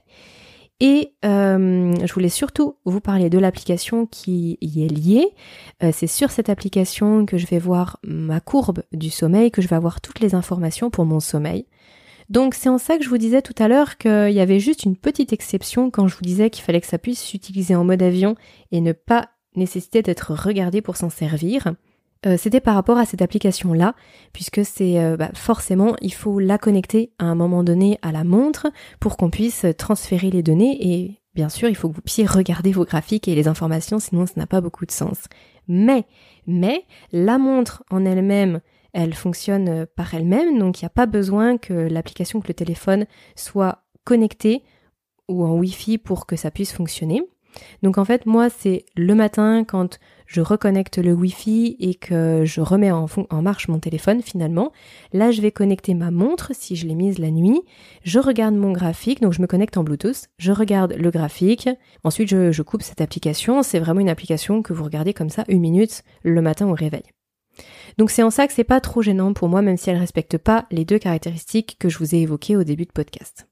Et 0.80 1.14
je 1.22 2.12
voulais 2.12 2.28
surtout 2.28 2.76
vous 2.84 3.00
parler 3.00 3.30
de 3.30 3.38
l'application 3.38 4.04
qui 4.04 4.58
y 4.60 4.84
est 4.84 4.88
liée. 4.88 5.28
c'est 5.92 6.08
sur 6.08 6.32
cette 6.32 6.48
application 6.48 7.24
que 7.24 7.38
je 7.38 7.46
vais 7.46 7.60
voir 7.60 8.00
ma 8.02 8.40
courbe 8.40 8.82
du 8.90 9.08
sommeil, 9.08 9.52
que 9.52 9.62
je 9.62 9.68
vais 9.68 9.76
avoir 9.76 10.00
toutes 10.00 10.18
les 10.18 10.34
informations 10.34 10.90
pour 10.90 11.04
mon 11.04 11.20
sommeil. 11.20 11.66
Donc 12.28 12.54
c'est 12.54 12.68
en 12.68 12.78
ça 12.78 12.98
que 12.98 13.04
je 13.04 13.08
vous 13.08 13.18
disais 13.18 13.42
tout 13.42 13.54
à 13.58 13.68
l'heure 13.68 13.98
qu'il 13.98 14.32
y 14.32 14.40
avait 14.40 14.60
juste 14.60 14.84
une 14.84 14.96
petite 14.96 15.32
exception 15.32 15.90
quand 15.90 16.08
je 16.08 16.16
vous 16.16 16.22
disais 16.22 16.50
qu'il 16.50 16.64
fallait 16.64 16.80
que 16.80 16.86
ça 16.86 16.98
puisse 16.98 17.22
s'utiliser 17.22 17.74
en 17.74 17.84
mode 17.84 18.02
avion 18.02 18.36
et 18.70 18.80
ne 18.80 18.92
pas 18.92 19.30
nécessiter 19.56 20.02
d'être 20.02 20.32
regardé 20.32 20.80
pour 20.80 20.96
s'en 20.96 21.10
servir. 21.10 21.74
Euh, 22.24 22.36
c'était 22.38 22.60
par 22.60 22.74
rapport 22.74 22.98
à 22.98 23.04
cette 23.04 23.20
application-là, 23.20 23.94
puisque 24.32 24.64
c'est 24.64 25.00
euh, 25.00 25.16
bah, 25.16 25.30
forcément, 25.34 25.96
il 26.00 26.14
faut 26.14 26.38
la 26.38 26.56
connecter 26.56 27.10
à 27.18 27.24
un 27.24 27.34
moment 27.34 27.64
donné 27.64 27.98
à 28.02 28.12
la 28.12 28.22
montre 28.22 28.68
pour 29.00 29.16
qu'on 29.16 29.30
puisse 29.30 29.66
transférer 29.76 30.30
les 30.30 30.42
données 30.42 30.78
et 30.80 31.22
bien 31.34 31.48
sûr, 31.48 31.68
il 31.68 31.74
faut 31.74 31.88
que 31.88 31.96
vous 31.96 32.02
puissiez 32.02 32.26
regarder 32.26 32.72
vos 32.72 32.84
graphiques 32.84 33.26
et 33.26 33.34
les 33.34 33.48
informations, 33.48 33.98
sinon 33.98 34.26
ça 34.26 34.34
n'a 34.36 34.46
pas 34.46 34.60
beaucoup 34.60 34.86
de 34.86 34.92
sens. 34.92 35.24
Mais, 35.66 36.04
mais, 36.46 36.84
la 37.12 37.38
montre 37.38 37.82
en 37.90 38.04
elle-même 38.04 38.60
elle 38.92 39.14
fonctionne 39.14 39.68
euh, 39.68 39.86
par 39.96 40.14
elle-même, 40.14 40.58
donc 40.58 40.80
il 40.80 40.84
n'y 40.84 40.86
a 40.86 40.90
pas 40.90 41.06
besoin 41.06 41.58
que 41.58 41.72
l'application, 41.72 42.40
que 42.40 42.48
le 42.48 42.54
téléphone 42.54 43.06
soit 43.36 43.84
connecté 44.04 44.62
ou 45.28 45.44
en 45.44 45.56
Wi-Fi 45.56 45.98
pour 45.98 46.26
que 46.26 46.36
ça 46.36 46.50
puisse 46.50 46.72
fonctionner. 46.72 47.22
Donc 47.82 47.98
en 47.98 48.04
fait, 48.04 48.26
moi, 48.26 48.48
c'est 48.48 48.86
le 48.96 49.14
matin 49.14 49.64
quand 49.64 49.98
je 50.26 50.40
reconnecte 50.40 50.96
le 50.96 51.12
Wi-Fi 51.12 51.76
et 51.78 51.94
que 51.94 52.44
je 52.46 52.60
remets 52.62 52.90
en, 52.90 53.06
marche 53.42 53.68
mon 53.68 53.78
téléphone 53.78 54.22
finalement. 54.22 54.72
Là, 55.12 55.30
je 55.30 55.42
vais 55.42 55.50
connecter 55.50 55.92
ma 55.92 56.10
montre 56.10 56.52
si 56.54 56.76
je 56.76 56.86
l'ai 56.86 56.94
mise 56.94 57.18
la 57.18 57.30
nuit. 57.30 57.60
Je 58.04 58.18
regarde 58.18 58.54
mon 58.54 58.72
graphique, 58.72 59.20
donc 59.20 59.34
je 59.34 59.42
me 59.42 59.46
connecte 59.46 59.76
en 59.76 59.84
Bluetooth. 59.84 60.28
Je 60.38 60.52
regarde 60.52 60.94
le 60.94 61.10
graphique. 61.10 61.68
Ensuite, 62.04 62.28
je 62.28 62.62
coupe 62.62 62.82
cette 62.82 63.02
application. 63.02 63.62
C'est 63.62 63.80
vraiment 63.80 64.00
une 64.00 64.08
application 64.08 64.62
que 64.62 64.72
vous 64.72 64.84
regardez 64.84 65.12
comme 65.12 65.30
ça 65.30 65.44
une 65.48 65.60
minute 65.60 66.02
le 66.22 66.40
matin 66.40 66.66
au 66.66 66.74
réveil. 66.74 67.02
Donc 67.98 68.10
c'est 68.10 68.22
en 68.22 68.30
ça 68.30 68.46
que 68.46 68.52
c'est 68.52 68.64
pas 68.64 68.80
trop 68.80 69.02
gênant 69.02 69.32
pour 69.32 69.48
moi, 69.48 69.62
même 69.62 69.76
si 69.76 69.90
elle 69.90 69.98
respecte 69.98 70.38
pas 70.38 70.66
les 70.70 70.84
deux 70.84 70.98
caractéristiques 70.98 71.76
que 71.78 71.88
je 71.88 71.98
vous 71.98 72.14
ai 72.14 72.18
évoquées 72.18 72.56
au 72.56 72.64
début 72.64 72.86
de 72.86 72.92
podcast. 72.92 73.46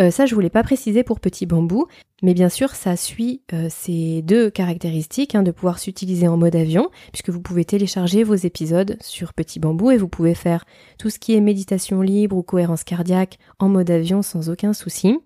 Euh, 0.00 0.10
ça, 0.10 0.26
je 0.26 0.34
voulais 0.34 0.50
pas 0.50 0.62
préciser 0.62 1.04
pour 1.04 1.20
Petit 1.20 1.46
Bambou, 1.46 1.86
mais 2.22 2.34
bien 2.34 2.48
sûr, 2.48 2.70
ça 2.70 2.96
suit 2.96 3.42
euh, 3.52 3.68
ces 3.70 4.22
deux 4.22 4.50
caractéristiques 4.50 5.34
hein, 5.34 5.42
de 5.42 5.52
pouvoir 5.52 5.78
s'utiliser 5.78 6.26
en 6.26 6.36
mode 6.36 6.56
avion, 6.56 6.90
puisque 7.12 7.30
vous 7.30 7.40
pouvez 7.40 7.64
télécharger 7.64 8.24
vos 8.24 8.34
épisodes 8.34 8.96
sur 9.00 9.32
Petit 9.34 9.60
Bambou 9.60 9.90
et 9.90 9.96
vous 9.96 10.08
pouvez 10.08 10.34
faire 10.34 10.64
tout 10.98 11.10
ce 11.10 11.18
qui 11.18 11.34
est 11.34 11.40
méditation 11.40 12.00
libre 12.00 12.36
ou 12.36 12.42
cohérence 12.42 12.84
cardiaque 12.84 13.38
en 13.58 13.68
mode 13.68 13.90
avion 13.90 14.22
sans 14.22 14.50
aucun 14.50 14.72
souci. 14.72 15.18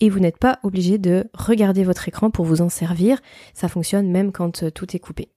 Et 0.00 0.10
vous 0.10 0.18
n'êtes 0.18 0.38
pas 0.38 0.58
obligé 0.64 0.98
de 0.98 1.26
regarder 1.32 1.84
votre 1.84 2.08
écran 2.08 2.30
pour 2.30 2.44
vous 2.44 2.62
en 2.62 2.68
servir. 2.68 3.20
Ça 3.54 3.68
fonctionne 3.68 4.10
même 4.10 4.32
quand 4.32 4.64
euh, 4.64 4.70
tout 4.70 4.96
est 4.96 5.00
coupé. 5.00 5.35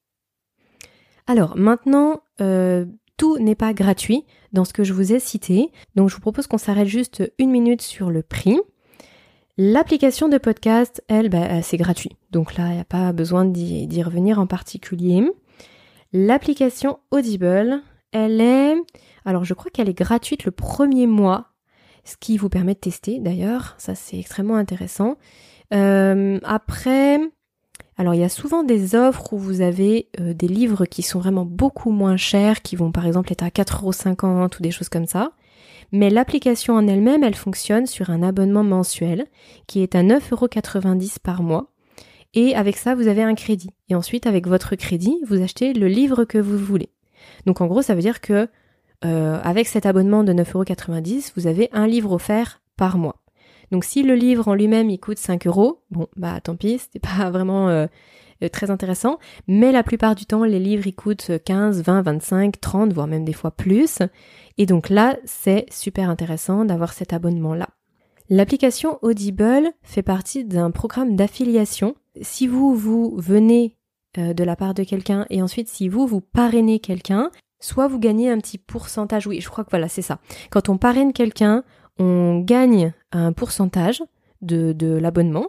Alors 1.29 1.55
maintenant, 1.55 2.23
euh, 2.41 2.87
tout 3.17 3.37
n'est 3.37 3.53
pas 3.53 3.73
gratuit 3.73 4.25
dans 4.51 4.65
ce 4.65 4.73
que 4.73 4.83
je 4.83 4.93
vous 4.93 5.13
ai 5.13 5.19
cité, 5.19 5.71
donc 5.93 6.09
je 6.09 6.15
vous 6.15 6.21
propose 6.21 6.47
qu'on 6.47 6.57
s'arrête 6.57 6.87
juste 6.87 7.31
une 7.37 7.51
minute 7.51 7.83
sur 7.83 8.09
le 8.09 8.23
prix. 8.23 8.57
L'application 9.55 10.27
de 10.27 10.39
podcast, 10.39 11.03
elle, 11.07 11.29
bah, 11.29 11.61
c'est 11.61 11.77
gratuit, 11.77 12.17
donc 12.31 12.57
là, 12.57 12.69
il 12.69 12.73
n'y 12.73 12.79
a 12.79 12.83
pas 12.83 13.13
besoin 13.13 13.45
d'y 13.45 14.01
revenir 14.01 14.39
en 14.39 14.47
particulier. 14.47 15.23
L'application 16.13 16.97
Audible, 17.11 17.79
elle 18.11 18.41
est... 18.41 18.73
Alors 19.23 19.45
je 19.45 19.53
crois 19.53 19.69
qu'elle 19.69 19.89
est 19.89 19.93
gratuite 19.93 20.45
le 20.45 20.51
premier 20.51 21.05
mois, 21.05 21.49
ce 22.05 22.17
qui 22.17 22.37
vous 22.37 22.49
permet 22.49 22.73
de 22.73 22.79
tester 22.79 23.19
d'ailleurs, 23.19 23.75
ça 23.77 23.93
c'est 23.93 24.17
extrêmement 24.17 24.55
intéressant. 24.55 25.15
Euh, 25.75 26.39
après, 26.43 27.19
alors 27.99 28.15
il 28.15 28.21
y 28.21 28.23
a 28.23 28.29
souvent 28.29 28.63
des 28.63 28.95
offres 28.95 29.33
où 29.33 29.37
vous 29.37 29.59
avez 29.59 30.07
euh, 30.21 30.33
des 30.33 30.47
livres 30.47 30.85
qui 30.85 31.01
sont 31.01 31.19
vraiment 31.19 31.43
beaucoup 31.43 31.91
moins 31.91 32.15
chers, 32.15 32.61
qui 32.61 32.77
vont 32.77 32.93
par 32.93 33.05
exemple 33.05 33.29
être 33.29 33.43
à 33.43 33.49
4,50€ 33.49 34.57
ou 34.57 34.61
des 34.63 34.71
choses 34.71 34.87
comme 34.87 35.05
ça. 35.05 35.33
Mais 35.91 36.09
l'application 36.09 36.75
en 36.75 36.87
elle-même, 36.87 37.25
elle 37.25 37.35
fonctionne 37.35 37.87
sur 37.87 38.09
un 38.09 38.23
abonnement 38.23 38.63
mensuel 38.63 39.25
qui 39.67 39.81
est 39.81 39.95
à 39.95 40.03
9,90€ 40.03 41.17
par 41.19 41.43
mois. 41.43 41.73
Et 42.33 42.55
avec 42.55 42.77
ça, 42.77 42.95
vous 42.95 43.09
avez 43.09 43.23
un 43.23 43.35
crédit. 43.35 43.71
Et 43.89 43.95
ensuite, 43.95 44.27
avec 44.27 44.47
votre 44.47 44.75
crédit, 44.77 45.19
vous 45.27 45.41
achetez 45.41 45.73
le 45.73 45.89
livre 45.89 46.23
que 46.23 46.37
vous 46.37 46.57
voulez. 46.57 46.91
Donc 47.45 47.59
en 47.59 47.67
gros, 47.67 47.81
ça 47.81 47.95
veut 47.95 48.01
dire 48.01 48.21
que 48.21 48.47
euh, 49.03 49.41
avec 49.43 49.67
cet 49.67 49.85
abonnement 49.85 50.23
de 50.23 50.31
9,90€, 50.31 51.33
vous 51.35 51.47
avez 51.47 51.67
un 51.73 51.85
livre 51.85 52.13
offert 52.13 52.61
par 52.77 52.97
mois. 52.97 53.17
Donc 53.71 53.83
si 53.83 54.03
le 54.03 54.15
livre 54.15 54.47
en 54.47 54.53
lui-même 54.53 54.89
il 54.89 54.99
coûte 54.99 55.17
5 55.17 55.47
euros, 55.47 55.81
bon 55.91 56.07
bah 56.15 56.39
tant 56.41 56.55
pis, 56.55 56.79
c'était 56.79 56.99
pas 56.99 57.29
vraiment 57.31 57.69
euh, 57.69 57.87
euh, 58.43 58.49
très 58.49 58.71
intéressant, 58.71 59.19
mais 59.47 59.71
la 59.71 59.83
plupart 59.83 60.15
du 60.15 60.25
temps 60.25 60.43
les 60.43 60.59
livres 60.59 60.87
ils 60.87 60.95
coûtent 60.95 61.31
15, 61.45 61.83
20, 61.83 62.01
25, 62.01 62.59
30, 62.59 62.93
voire 62.93 63.07
même 63.07 63.25
des 63.25 63.33
fois 63.33 63.51
plus. 63.51 63.99
Et 64.57 64.65
donc 64.65 64.89
là 64.89 65.17
c'est 65.25 65.65
super 65.71 66.09
intéressant 66.09 66.65
d'avoir 66.65 66.93
cet 66.93 67.13
abonnement 67.13 67.53
là. 67.53 67.69
L'application 68.31 68.99
Audible 69.01 69.71
fait 69.81 70.03
partie 70.03 70.45
d'un 70.45 70.69
programme 70.69 71.15
d'affiliation. 71.15 71.95
Si 72.21 72.45
vous 72.45 72.75
vous 72.75 73.15
venez 73.17 73.75
euh, 74.19 74.33
de 74.33 74.43
la 74.43 74.55
part 74.55 74.75
de 74.75 74.83
quelqu'un 74.83 75.25
et 75.31 75.41
ensuite 75.41 75.67
si 75.67 75.89
vous 75.89 76.05
vous 76.05 76.21
parrainez 76.21 76.79
quelqu'un, 76.79 77.31
soit 77.59 77.87
vous 77.87 77.99
gagnez 77.99 78.29
un 78.29 78.37
petit 78.37 78.59
pourcentage, 78.59 79.25
oui 79.25 79.41
je 79.41 79.49
crois 79.49 79.63
que 79.63 79.71
voilà 79.71 79.87
c'est 79.87 80.03
ça. 80.03 80.19
Quand 80.51 80.69
on 80.69 80.77
parraine 80.77 81.11
quelqu'un, 81.11 81.63
on 81.99 82.39
gagne 82.39 82.93
un 83.11 83.33
pourcentage 83.33 84.01
de, 84.41 84.97
l'abonnement. 84.99 85.47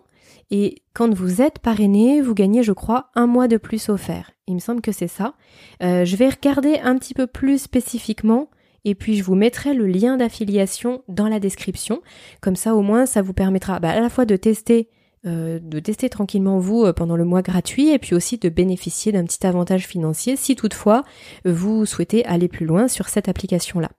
Et 0.50 0.82
quand 0.94 1.14
vous 1.14 1.40
êtes 1.40 1.60
parrainé, 1.60 2.20
vous 2.20 2.34
gagnez, 2.34 2.64
je 2.64 2.72
crois, 2.72 3.10
un 3.14 3.26
mois 3.26 3.46
de 3.46 3.56
plus 3.56 3.88
offert. 3.88 4.32
Il 4.48 4.54
me 4.54 4.60
semble 4.60 4.80
que 4.80 4.90
c'est 4.90 5.08
ça. 5.08 5.34
Euh, 5.82 6.04
je 6.04 6.16
vais 6.16 6.28
regarder 6.28 6.80
un 6.82 6.98
petit 6.98 7.14
peu 7.14 7.28
plus 7.28 7.62
spécifiquement 7.62 8.50
et 8.84 8.96
puis 8.96 9.16
je 9.16 9.22
vous 9.22 9.36
mettrai 9.36 9.74
le 9.74 9.86
lien 9.86 10.16
d'affiliation 10.16 11.02
dans 11.06 11.28
la 11.28 11.38
description. 11.38 12.00
Comme 12.40 12.56
ça, 12.56 12.74
au 12.74 12.82
moins, 12.82 13.06
ça 13.06 13.22
vous 13.22 13.32
permettra 13.32 13.78
bah, 13.78 13.90
à 13.90 14.00
la 14.00 14.08
fois 14.08 14.24
de 14.24 14.34
tester, 14.34 14.88
euh, 15.24 15.60
de 15.62 15.78
tester 15.78 16.08
tranquillement 16.08 16.58
vous 16.58 16.84
euh, 16.84 16.92
pendant 16.92 17.16
le 17.16 17.24
mois 17.24 17.42
gratuit 17.42 17.90
et 17.90 18.00
puis 18.00 18.16
aussi 18.16 18.38
de 18.38 18.48
bénéficier 18.48 19.12
d'un 19.12 19.24
petit 19.24 19.46
avantage 19.46 19.86
financier 19.86 20.34
si 20.34 20.56
toutefois 20.56 21.04
vous 21.44 21.86
souhaitez 21.86 22.24
aller 22.24 22.48
plus 22.48 22.66
loin 22.66 22.88
sur 22.88 23.08
cette 23.08 23.28
application-là. 23.28 23.90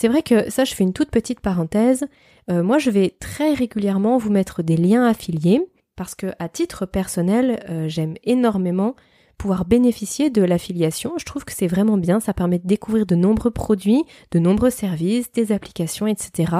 C'est 0.00 0.06
vrai 0.06 0.22
que 0.22 0.48
ça, 0.48 0.62
je 0.62 0.76
fais 0.76 0.84
une 0.84 0.92
toute 0.92 1.10
petite 1.10 1.40
parenthèse. 1.40 2.06
Euh, 2.52 2.62
moi, 2.62 2.78
je 2.78 2.88
vais 2.88 3.16
très 3.18 3.52
régulièrement 3.52 4.16
vous 4.16 4.30
mettre 4.30 4.62
des 4.62 4.76
liens 4.76 5.04
affiliés 5.04 5.60
parce 5.96 6.14
que 6.14 6.28
à 6.38 6.48
titre 6.48 6.86
personnel, 6.86 7.64
euh, 7.68 7.88
j'aime 7.88 8.14
énormément 8.22 8.94
pouvoir 9.38 9.64
bénéficier 9.64 10.30
de 10.30 10.40
l'affiliation. 10.40 11.14
Je 11.18 11.24
trouve 11.24 11.44
que 11.44 11.52
c'est 11.52 11.66
vraiment 11.66 11.96
bien, 11.96 12.20
ça 12.20 12.32
permet 12.32 12.60
de 12.60 12.66
découvrir 12.68 13.06
de 13.06 13.16
nombreux 13.16 13.50
produits, 13.50 14.04
de 14.30 14.38
nombreux 14.38 14.70
services, 14.70 15.32
des 15.32 15.50
applications, 15.50 16.06
etc. 16.06 16.52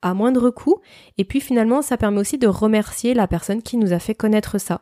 à 0.00 0.14
moindre 0.14 0.48
coût. 0.48 0.80
Et 1.18 1.26
puis 1.26 1.42
finalement, 1.42 1.82
ça 1.82 1.98
permet 1.98 2.20
aussi 2.20 2.38
de 2.38 2.48
remercier 2.48 3.12
la 3.12 3.28
personne 3.28 3.60
qui 3.60 3.76
nous 3.76 3.92
a 3.92 3.98
fait 3.98 4.14
connaître 4.14 4.56
ça. 4.56 4.80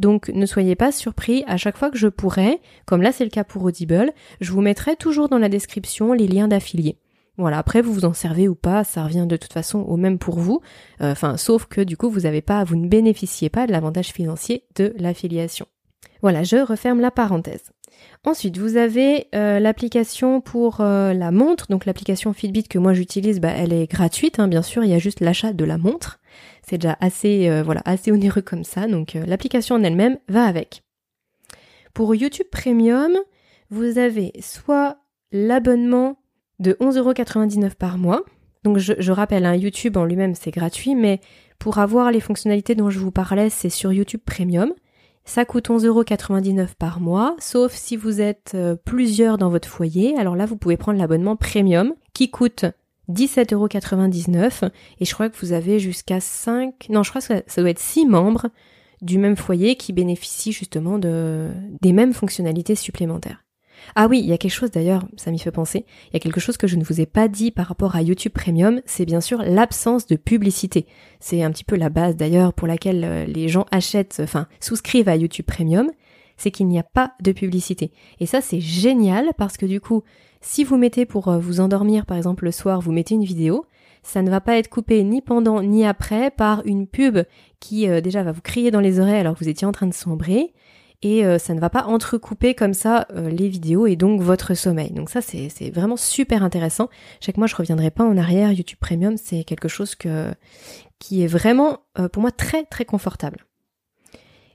Donc 0.00 0.28
ne 0.28 0.44
soyez 0.44 0.74
pas 0.74 0.90
surpris, 0.90 1.44
à 1.46 1.56
chaque 1.56 1.76
fois 1.76 1.92
que 1.92 1.98
je 1.98 2.08
pourrai, 2.08 2.60
comme 2.84 3.00
là 3.00 3.12
c'est 3.12 3.22
le 3.22 3.30
cas 3.30 3.44
pour 3.44 3.62
Audible, 3.62 4.12
je 4.40 4.50
vous 4.50 4.60
mettrai 4.60 4.96
toujours 4.96 5.28
dans 5.28 5.38
la 5.38 5.48
description 5.48 6.14
les 6.14 6.26
liens 6.26 6.48
d'affiliés. 6.48 6.98
Voilà, 7.36 7.58
après 7.58 7.82
vous 7.82 7.92
vous 7.92 8.04
en 8.04 8.12
servez 8.12 8.46
ou 8.46 8.54
pas, 8.54 8.84
ça 8.84 9.02
revient 9.02 9.26
de 9.26 9.36
toute 9.36 9.52
façon 9.52 9.80
au 9.80 9.96
même 9.96 10.18
pour 10.18 10.38
vous. 10.38 10.60
Euh, 11.00 11.12
enfin, 11.12 11.36
sauf 11.36 11.66
que 11.66 11.80
du 11.80 11.96
coup 11.96 12.08
vous 12.08 12.26
avez 12.26 12.42
pas, 12.42 12.62
vous 12.62 12.76
ne 12.76 12.86
bénéficiez 12.86 13.48
pas 13.48 13.66
de 13.66 13.72
l'avantage 13.72 14.12
financier 14.12 14.64
de 14.76 14.94
l'affiliation. 14.98 15.66
Voilà, 16.22 16.44
je 16.44 16.56
referme 16.56 17.00
la 17.00 17.10
parenthèse. 17.10 17.72
Ensuite, 18.24 18.56
vous 18.56 18.76
avez 18.76 19.28
euh, 19.34 19.60
l'application 19.60 20.40
pour 20.40 20.80
euh, 20.80 21.12
la 21.12 21.30
montre, 21.30 21.66
donc 21.68 21.84
l'application 21.84 22.32
Fitbit 22.32 22.64
que 22.64 22.78
moi 22.78 22.94
j'utilise, 22.94 23.40
bah, 23.40 23.52
elle 23.54 23.72
est 23.72 23.90
gratuite, 23.90 24.38
hein, 24.38 24.48
bien 24.48 24.62
sûr, 24.62 24.84
il 24.84 24.90
y 24.90 24.94
a 24.94 24.98
juste 24.98 25.20
l'achat 25.20 25.52
de 25.52 25.64
la 25.64 25.76
montre. 25.76 26.20
C'est 26.62 26.78
déjà 26.78 26.96
assez, 27.00 27.62
voilà, 27.62 27.82
assez 27.84 28.10
onéreux 28.10 28.40
comme 28.40 28.64
ça, 28.64 28.88
donc 28.88 29.12
l'application 29.26 29.76
en 29.76 29.84
elle-même 29.84 30.18
va 30.28 30.44
avec. 30.44 30.82
Pour 31.92 32.14
YouTube 32.14 32.46
Premium, 32.50 33.12
vous 33.70 33.98
avez 33.98 34.32
soit 34.40 34.96
l'abonnement 35.30 36.16
de 36.58 36.72
11,99€ 36.80 37.74
par 37.74 37.98
mois. 37.98 38.22
Donc 38.64 38.78
je, 38.78 39.12
rappelle, 39.12 39.44
hein, 39.44 39.54
YouTube 39.54 39.96
en 39.98 40.04
lui-même 40.04 40.34
c'est 40.34 40.50
gratuit, 40.50 40.94
mais 40.94 41.20
pour 41.58 41.78
avoir 41.78 42.10
les 42.10 42.20
fonctionnalités 42.20 42.74
dont 42.74 42.88
je 42.88 42.98
vous 42.98 43.10
parlais, 43.10 43.50
c'est 43.50 43.68
sur 43.68 43.92
YouTube 43.92 44.20
Premium. 44.24 44.72
Ça 45.26 45.44
coûte 45.44 45.68
11,99€ 45.68 46.74
par 46.78 47.00
mois, 47.00 47.36
sauf 47.38 47.72
si 47.72 47.96
vous 47.96 48.20
êtes 48.20 48.52
euh, 48.54 48.76
plusieurs 48.76 49.38
dans 49.38 49.48
votre 49.48 49.68
foyer. 49.68 50.16
Alors 50.18 50.36
là, 50.36 50.44
vous 50.46 50.56
pouvez 50.56 50.76
prendre 50.76 50.98
l'abonnement 50.98 51.36
Premium 51.36 51.94
qui 52.12 52.30
coûte 52.30 52.64
17,99€ 53.10 54.70
et 55.00 55.04
je 55.04 55.14
crois 55.14 55.28
que 55.28 55.36
vous 55.38 55.52
avez 55.52 55.78
jusqu'à 55.78 56.20
5, 56.20 56.86
non 56.88 57.02
je 57.02 57.10
crois 57.10 57.20
que 57.20 57.42
ça 57.46 57.60
doit 57.60 57.70
être 57.70 57.78
6 57.78 58.06
membres 58.06 58.48
du 59.02 59.18
même 59.18 59.36
foyer 59.36 59.76
qui 59.76 59.92
bénéficient 59.92 60.52
justement 60.52 60.98
de, 60.98 61.50
des 61.82 61.92
mêmes 61.92 62.14
fonctionnalités 62.14 62.74
supplémentaires. 62.74 63.43
Ah 63.94 64.06
oui, 64.08 64.20
il 64.20 64.26
y 64.26 64.32
a 64.32 64.38
quelque 64.38 64.52
chose 64.52 64.70
d'ailleurs, 64.70 65.06
ça 65.16 65.30
m'y 65.30 65.38
fait 65.38 65.50
penser, 65.50 65.84
il 66.10 66.14
y 66.14 66.16
a 66.16 66.20
quelque 66.20 66.40
chose 66.40 66.56
que 66.56 66.66
je 66.66 66.76
ne 66.76 66.84
vous 66.84 67.00
ai 67.00 67.06
pas 67.06 67.28
dit 67.28 67.50
par 67.50 67.66
rapport 67.66 67.96
à 67.96 68.02
YouTube 68.02 68.32
Premium, 68.32 68.80
c'est 68.86 69.04
bien 69.04 69.20
sûr 69.20 69.42
l'absence 69.42 70.06
de 70.06 70.16
publicité. 70.16 70.86
C'est 71.20 71.42
un 71.42 71.50
petit 71.50 71.64
peu 71.64 71.76
la 71.76 71.90
base 71.90 72.16
d'ailleurs 72.16 72.52
pour 72.52 72.68
laquelle 72.68 73.04
euh, 73.04 73.24
les 73.26 73.48
gens 73.48 73.66
achètent, 73.70 74.20
enfin 74.22 74.46
souscrivent 74.60 75.08
à 75.08 75.16
YouTube 75.16 75.46
Premium, 75.46 75.90
c'est 76.36 76.50
qu'il 76.50 76.66
n'y 76.66 76.78
a 76.78 76.82
pas 76.82 77.14
de 77.22 77.32
publicité. 77.32 77.92
Et 78.20 78.26
ça 78.26 78.40
c'est 78.40 78.60
génial 78.60 79.32
parce 79.36 79.56
que 79.56 79.66
du 79.66 79.80
coup, 79.80 80.02
si 80.40 80.64
vous 80.64 80.76
mettez 80.76 81.06
pour 81.06 81.28
euh, 81.28 81.38
vous 81.38 81.60
endormir 81.60 82.06
par 82.06 82.16
exemple 82.16 82.44
le 82.44 82.52
soir, 82.52 82.80
vous 82.80 82.92
mettez 82.92 83.14
une 83.14 83.24
vidéo, 83.24 83.66
ça 84.02 84.22
ne 84.22 84.30
va 84.30 84.40
pas 84.40 84.58
être 84.58 84.68
coupé 84.68 85.02
ni 85.02 85.22
pendant 85.22 85.62
ni 85.62 85.84
après 85.84 86.30
par 86.30 86.62
une 86.66 86.86
pub 86.86 87.18
qui 87.58 87.88
euh, 87.88 88.00
déjà 88.00 88.22
va 88.22 88.32
vous 88.32 88.42
crier 88.42 88.70
dans 88.70 88.80
les 88.80 89.00
oreilles 89.00 89.20
alors 89.20 89.34
que 89.34 89.38
vous 89.38 89.48
étiez 89.48 89.66
en 89.66 89.72
train 89.72 89.86
de 89.86 89.94
sombrer 89.94 90.52
et 91.04 91.24
euh, 91.24 91.38
ça 91.38 91.54
ne 91.54 91.60
va 91.60 91.70
pas 91.70 91.84
entrecouper 91.84 92.54
comme 92.54 92.74
ça 92.74 93.06
euh, 93.12 93.28
les 93.28 93.48
vidéos 93.48 93.86
et 93.86 93.94
donc 93.94 94.20
votre 94.20 94.54
sommeil. 94.54 94.90
Donc 94.90 95.10
ça 95.10 95.20
c'est 95.20 95.70
vraiment 95.70 95.96
super 95.96 96.42
intéressant. 96.42 96.88
Chaque 97.20 97.36
mois 97.36 97.46
je 97.46 97.54
reviendrai 97.54 97.90
pas 97.90 98.04
en 98.04 98.16
arrière. 98.16 98.50
YouTube 98.50 98.78
Premium 98.80 99.16
c'est 99.16 99.44
quelque 99.44 99.68
chose 99.68 99.94
qui 99.94 101.22
est 101.22 101.26
vraiment 101.26 101.80
pour 102.12 102.22
moi 102.22 102.32
très 102.32 102.64
très 102.64 102.84
confortable. 102.84 103.46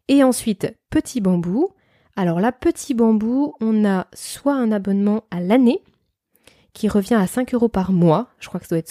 Et 0.07 0.23
ensuite 0.23 0.75
Petit 0.89 1.21
Bambou. 1.21 1.69
Alors 2.15 2.39
là 2.39 2.51
Petit 2.51 2.95
Bambou 2.95 3.53
on 3.61 3.85
a 3.85 4.07
soit 4.13 4.55
un 4.55 4.71
abonnement 4.71 5.23
à 5.31 5.39
l'année 5.39 5.81
qui 6.73 6.87
revient 6.87 7.15
à 7.15 7.27
5 7.27 7.53
euros 7.53 7.69
par 7.69 7.91
mois. 7.91 8.27
Je 8.39 8.47
crois 8.47 8.59
que 8.59 8.65
ça 8.65 8.75
doit 8.75 8.79
être 8.79 8.87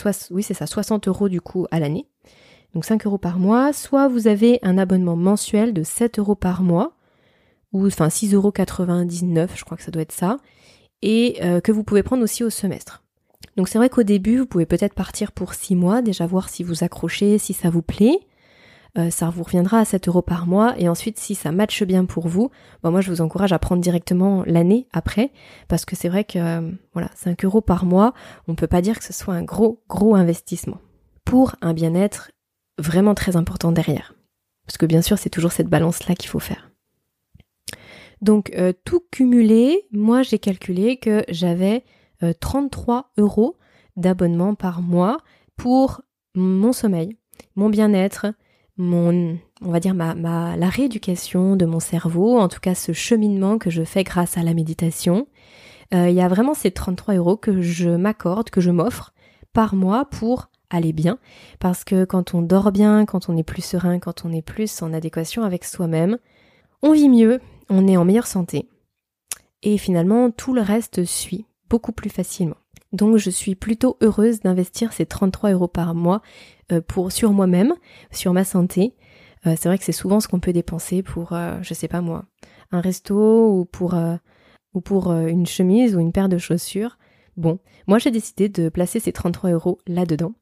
ça, 0.54 0.66
60 0.66 1.08
euros 1.08 1.28
du 1.28 1.40
coup 1.40 1.66
à 1.70 1.80
l'année. 1.80 2.06
Donc 2.74 2.84
5 2.84 3.06
euros 3.06 3.18
par 3.18 3.38
mois. 3.38 3.72
Soit 3.72 4.08
vous 4.08 4.28
avez 4.28 4.58
un 4.62 4.78
abonnement 4.78 5.16
mensuel 5.16 5.72
de 5.72 5.82
7 5.82 6.18
euros 6.18 6.34
par 6.34 6.62
mois, 6.62 6.92
ou 7.72 7.86
enfin 7.86 8.08
6,99 8.08 8.34
euros, 8.34 8.52
je 9.54 9.64
crois 9.64 9.76
que 9.76 9.82
ça 9.82 9.90
doit 9.90 10.02
être 10.02 10.12
ça, 10.12 10.38
et 11.02 11.38
euh, 11.42 11.60
que 11.60 11.72
vous 11.72 11.84
pouvez 11.84 12.02
prendre 12.02 12.22
aussi 12.22 12.44
au 12.44 12.50
semestre. 12.50 13.02
Donc 13.56 13.68
c'est 13.68 13.78
vrai 13.78 13.88
qu'au 13.88 14.02
début, 14.02 14.38
vous 14.38 14.46
pouvez 14.46 14.66
peut-être 14.66 14.94
partir 14.94 15.32
pour 15.32 15.54
6 15.54 15.74
mois, 15.74 16.02
déjà 16.02 16.26
voir 16.26 16.48
si 16.48 16.62
vous 16.62 16.84
accrochez, 16.84 17.38
si 17.38 17.52
ça 17.52 17.70
vous 17.70 17.82
plaît. 17.82 18.20
Euh, 18.96 19.10
ça 19.10 19.28
vous 19.30 19.42
reviendra 19.42 19.80
à 19.80 19.84
7 19.84 20.08
euros 20.08 20.22
par 20.22 20.46
mois. 20.46 20.74
Et 20.78 20.88
ensuite, 20.88 21.18
si 21.18 21.34
ça 21.34 21.52
matche 21.52 21.82
bien 21.82 22.04
pour 22.04 22.28
vous, 22.28 22.50
bon, 22.82 22.90
moi 22.90 23.00
je 23.00 23.10
vous 23.10 23.20
encourage 23.20 23.52
à 23.52 23.58
prendre 23.58 23.82
directement 23.82 24.44
l'année 24.46 24.86
après, 24.92 25.32
parce 25.68 25.84
que 25.84 25.96
c'est 25.96 26.08
vrai 26.08 26.24
que 26.24 26.38
euh, 26.38 26.70
voilà, 26.92 27.10
5 27.14 27.44
euros 27.44 27.60
par 27.60 27.84
mois, 27.84 28.14
on 28.46 28.54
peut 28.54 28.66
pas 28.66 28.80
dire 28.80 28.98
que 28.98 29.04
ce 29.04 29.12
soit 29.12 29.34
un 29.34 29.42
gros 29.42 29.82
gros 29.88 30.14
investissement 30.14 30.78
pour 31.24 31.56
un 31.60 31.74
bien-être 31.74 32.30
vraiment 32.78 33.14
très 33.14 33.36
important 33.36 33.72
derrière. 33.72 34.14
Parce 34.66 34.78
que 34.78 34.86
bien 34.86 35.02
sûr, 35.02 35.18
c'est 35.18 35.30
toujours 35.30 35.52
cette 35.52 35.68
balance-là 35.68 36.14
qu'il 36.14 36.30
faut 36.30 36.38
faire. 36.38 36.67
Donc 38.22 38.52
euh, 38.56 38.72
tout 38.84 39.00
cumulé, 39.10 39.86
moi 39.92 40.22
j'ai 40.22 40.38
calculé 40.38 40.96
que 40.96 41.24
j'avais 41.28 41.84
33 42.40 43.12
euros 43.16 43.56
d'abonnement 43.96 44.56
par 44.56 44.82
mois 44.82 45.18
pour 45.56 46.02
mon 46.34 46.72
sommeil, 46.72 47.16
mon 47.54 47.68
bien-être, 47.68 48.26
mon, 48.76 49.38
on 49.60 49.70
va 49.70 49.80
dire 49.80 49.94
ma, 49.94 50.14
ma, 50.14 50.56
la 50.56 50.68
rééducation 50.68 51.56
de 51.56 51.66
mon 51.66 51.80
cerveau, 51.80 52.38
en 52.38 52.48
tout 52.48 52.60
cas 52.60 52.74
ce 52.74 52.92
cheminement 52.92 53.58
que 53.58 53.70
je 53.70 53.82
fais 53.82 54.04
grâce 54.04 54.38
à 54.38 54.42
la 54.42 54.54
méditation. 54.54 55.26
Euh, 55.94 56.08
il 56.08 56.14
y 56.14 56.20
a 56.20 56.28
vraiment 56.28 56.54
ces 56.54 56.70
33 56.70 57.14
euros 57.14 57.36
que 57.36 57.60
je 57.60 57.90
m'accorde, 57.90 58.50
que 58.50 58.60
je 58.60 58.70
m'offre 58.70 59.12
par 59.52 59.74
mois 59.74 60.04
pour 60.04 60.48
aller 60.70 60.92
bien, 60.92 61.18
parce 61.60 61.82
que 61.82 62.04
quand 62.04 62.34
on 62.34 62.42
dort 62.42 62.72
bien, 62.72 63.06
quand 63.06 63.28
on 63.28 63.36
est 63.36 63.42
plus 63.42 63.64
serein, 63.64 63.98
quand 63.98 64.24
on 64.24 64.32
est 64.32 64.42
plus 64.42 64.82
en 64.82 64.92
adéquation 64.92 65.42
avec 65.42 65.64
soi-même, 65.64 66.18
on 66.82 66.92
vit 66.92 67.08
mieux, 67.08 67.40
on 67.68 67.86
est 67.86 67.96
en 67.96 68.04
meilleure 68.04 68.26
santé, 68.26 68.68
et 69.62 69.78
finalement 69.78 70.30
tout 70.30 70.54
le 70.54 70.62
reste 70.62 71.04
suit 71.04 71.46
beaucoup 71.68 71.92
plus 71.92 72.10
facilement. 72.10 72.56
Donc 72.92 73.18
je 73.18 73.30
suis 73.30 73.54
plutôt 73.54 73.96
heureuse 74.00 74.40
d'investir 74.40 74.92
ces 74.92 75.06
33 75.06 75.52
euros 75.52 75.68
par 75.68 75.94
mois 75.94 76.22
euh, 76.72 76.80
pour 76.80 77.12
sur 77.12 77.32
moi-même, 77.32 77.74
sur 78.10 78.32
ma 78.32 78.44
santé. 78.44 78.94
Euh, 79.46 79.54
c'est 79.58 79.68
vrai 79.68 79.78
que 79.78 79.84
c'est 79.84 79.92
souvent 79.92 80.20
ce 80.20 80.28
qu'on 80.28 80.40
peut 80.40 80.52
dépenser 80.52 81.02
pour, 81.02 81.32
euh, 81.32 81.58
je 81.62 81.74
sais 81.74 81.88
pas 81.88 82.00
moi, 82.00 82.24
un 82.72 82.80
resto 82.80 83.50
ou 83.52 83.64
pour 83.64 83.94
ou 84.74 84.80
pour 84.80 85.12
une 85.12 85.46
chemise 85.46 85.96
ou 85.96 86.00
une 86.00 86.12
paire 86.12 86.28
de 86.28 86.38
chaussures. 86.38 86.98
Bon, 87.36 87.58
moi 87.86 87.98
j'ai 87.98 88.10
décidé 88.10 88.48
de 88.48 88.68
placer 88.68 89.00
ces 89.00 89.12
33 89.12 89.50
euros 89.50 89.78
là-dedans. 89.86 90.32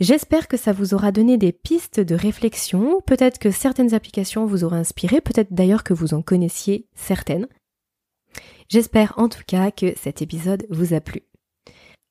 J'espère 0.00 0.48
que 0.48 0.56
ça 0.56 0.72
vous 0.72 0.94
aura 0.94 1.12
donné 1.12 1.36
des 1.36 1.52
pistes 1.52 2.00
de 2.00 2.14
réflexion, 2.14 3.00
peut-être 3.06 3.38
que 3.38 3.50
certaines 3.50 3.94
applications 3.94 4.46
vous 4.46 4.64
auront 4.64 4.76
inspiré, 4.76 5.20
peut-être 5.20 5.52
d'ailleurs 5.52 5.84
que 5.84 5.94
vous 5.94 6.14
en 6.14 6.22
connaissiez 6.22 6.86
certaines. 6.94 7.46
J'espère 8.68 9.14
en 9.18 9.28
tout 9.28 9.42
cas 9.46 9.70
que 9.70 9.94
cet 9.96 10.22
épisode 10.22 10.66
vous 10.70 10.94
a 10.94 11.00
plu. 11.00 11.22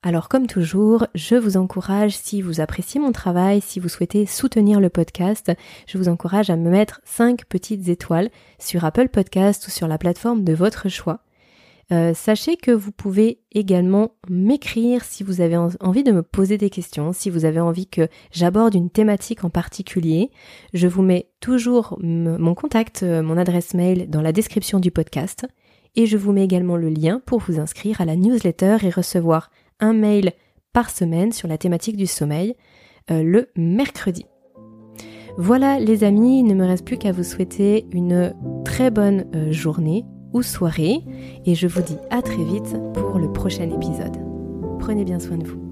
Alors 0.04 0.30
comme 0.30 0.48
toujours, 0.48 1.06
je 1.14 1.36
vous 1.36 1.58
encourage, 1.58 2.16
si 2.16 2.42
vous 2.42 2.60
appréciez 2.60 3.00
mon 3.00 3.12
travail, 3.12 3.62
si 3.62 3.80
vous 3.80 3.90
souhaitez 3.90 4.26
soutenir 4.26 4.80
le 4.80 4.90
podcast, 4.90 5.52
je 5.88 5.98
vous 6.00 6.10
encourage 6.10 6.50
à 6.50 6.56
me 6.56 6.72
mettre 6.72 7.02
5 7.04 7.46
petites 7.46 7.88
étoiles 7.88 8.32
sur 8.58 8.84
Apple 8.84 9.10
Podcast 9.10 9.68
ou 9.68 9.70
sur 9.70 9.88
la 9.88 10.00
plateforme 10.00 10.44
de 10.44 10.54
votre 10.54 10.90
choix. 10.90 11.24
Euh, 11.92 12.14
sachez 12.14 12.56
que 12.56 12.72
vous 12.72 12.92
pouvez 12.92 13.42
également 13.52 14.12
m'écrire 14.30 15.04
si 15.04 15.24
vous 15.24 15.42
avez 15.42 15.58
envie 15.58 16.04
de 16.04 16.14
me 16.14 16.24
poser 16.24 16.58
des 16.58 16.70
questions, 16.70 17.12
si 17.12 17.30
vous 17.30 17.44
avez 17.44 17.60
envie 17.60 17.88
que 17.88 18.08
j'aborde 18.32 18.76
une 18.76 18.90
thématique 18.90 19.44
en 19.44 19.50
particulier. 19.50 20.32
Je 20.74 20.88
vous 20.88 21.02
mets 21.02 21.28
toujours 21.42 21.98
mon 22.02 22.56
contact, 22.56 23.04
euh, 23.04 23.22
mon 23.22 23.38
adresse 23.38 23.74
mail 23.74 24.10
dans 24.10 24.22
la 24.22 24.32
description 24.32 24.80
du 24.80 24.90
podcast 24.90 25.46
et 25.98 26.06
je 26.06 26.16
vous 26.16 26.32
mets 26.32 26.46
également 26.46 26.78
le 26.78 26.88
lien 26.88 27.22
pour 27.26 27.40
vous 27.40 27.60
inscrire 27.60 28.00
à 28.00 28.06
la 28.06 28.16
newsletter 28.16 28.78
et 28.84 28.90
recevoir 28.90 29.52
un 29.82 29.92
mail 29.92 30.32
par 30.72 30.90
semaine 30.90 31.34
sur 31.34 31.50
la 31.50 31.58
thématique 31.58 31.98
du 31.98 32.08
sommeil 32.08 32.56
euh, 33.12 33.22
le 33.22 33.50
mercredi. 33.58 34.26
Voilà 35.38 35.78
les 35.80 36.06
amis, 36.06 36.40
il 36.40 36.46
ne 36.46 36.54
me 36.54 36.66
reste 36.66 36.86
plus 36.86 36.98
qu'à 36.98 37.12
vous 37.12 37.24
souhaiter 37.24 37.86
une 37.92 38.34
très 38.64 38.92
bonne 38.92 39.26
journée 39.52 40.06
ou 40.34 40.42
soirée 40.42 41.00
et 41.46 41.56
je 41.56 41.68
vous 41.68 41.82
dis 41.82 41.98
à 42.10 42.22
très 42.22 42.44
vite 42.44 42.76
pour 42.94 43.20
le 43.20 43.32
prochain 43.32 43.70
épisode. 43.70 44.18
Prenez 44.80 45.06
bien 45.06 45.20
soin 45.20 45.38
de 45.38 45.46
vous. 45.46 45.71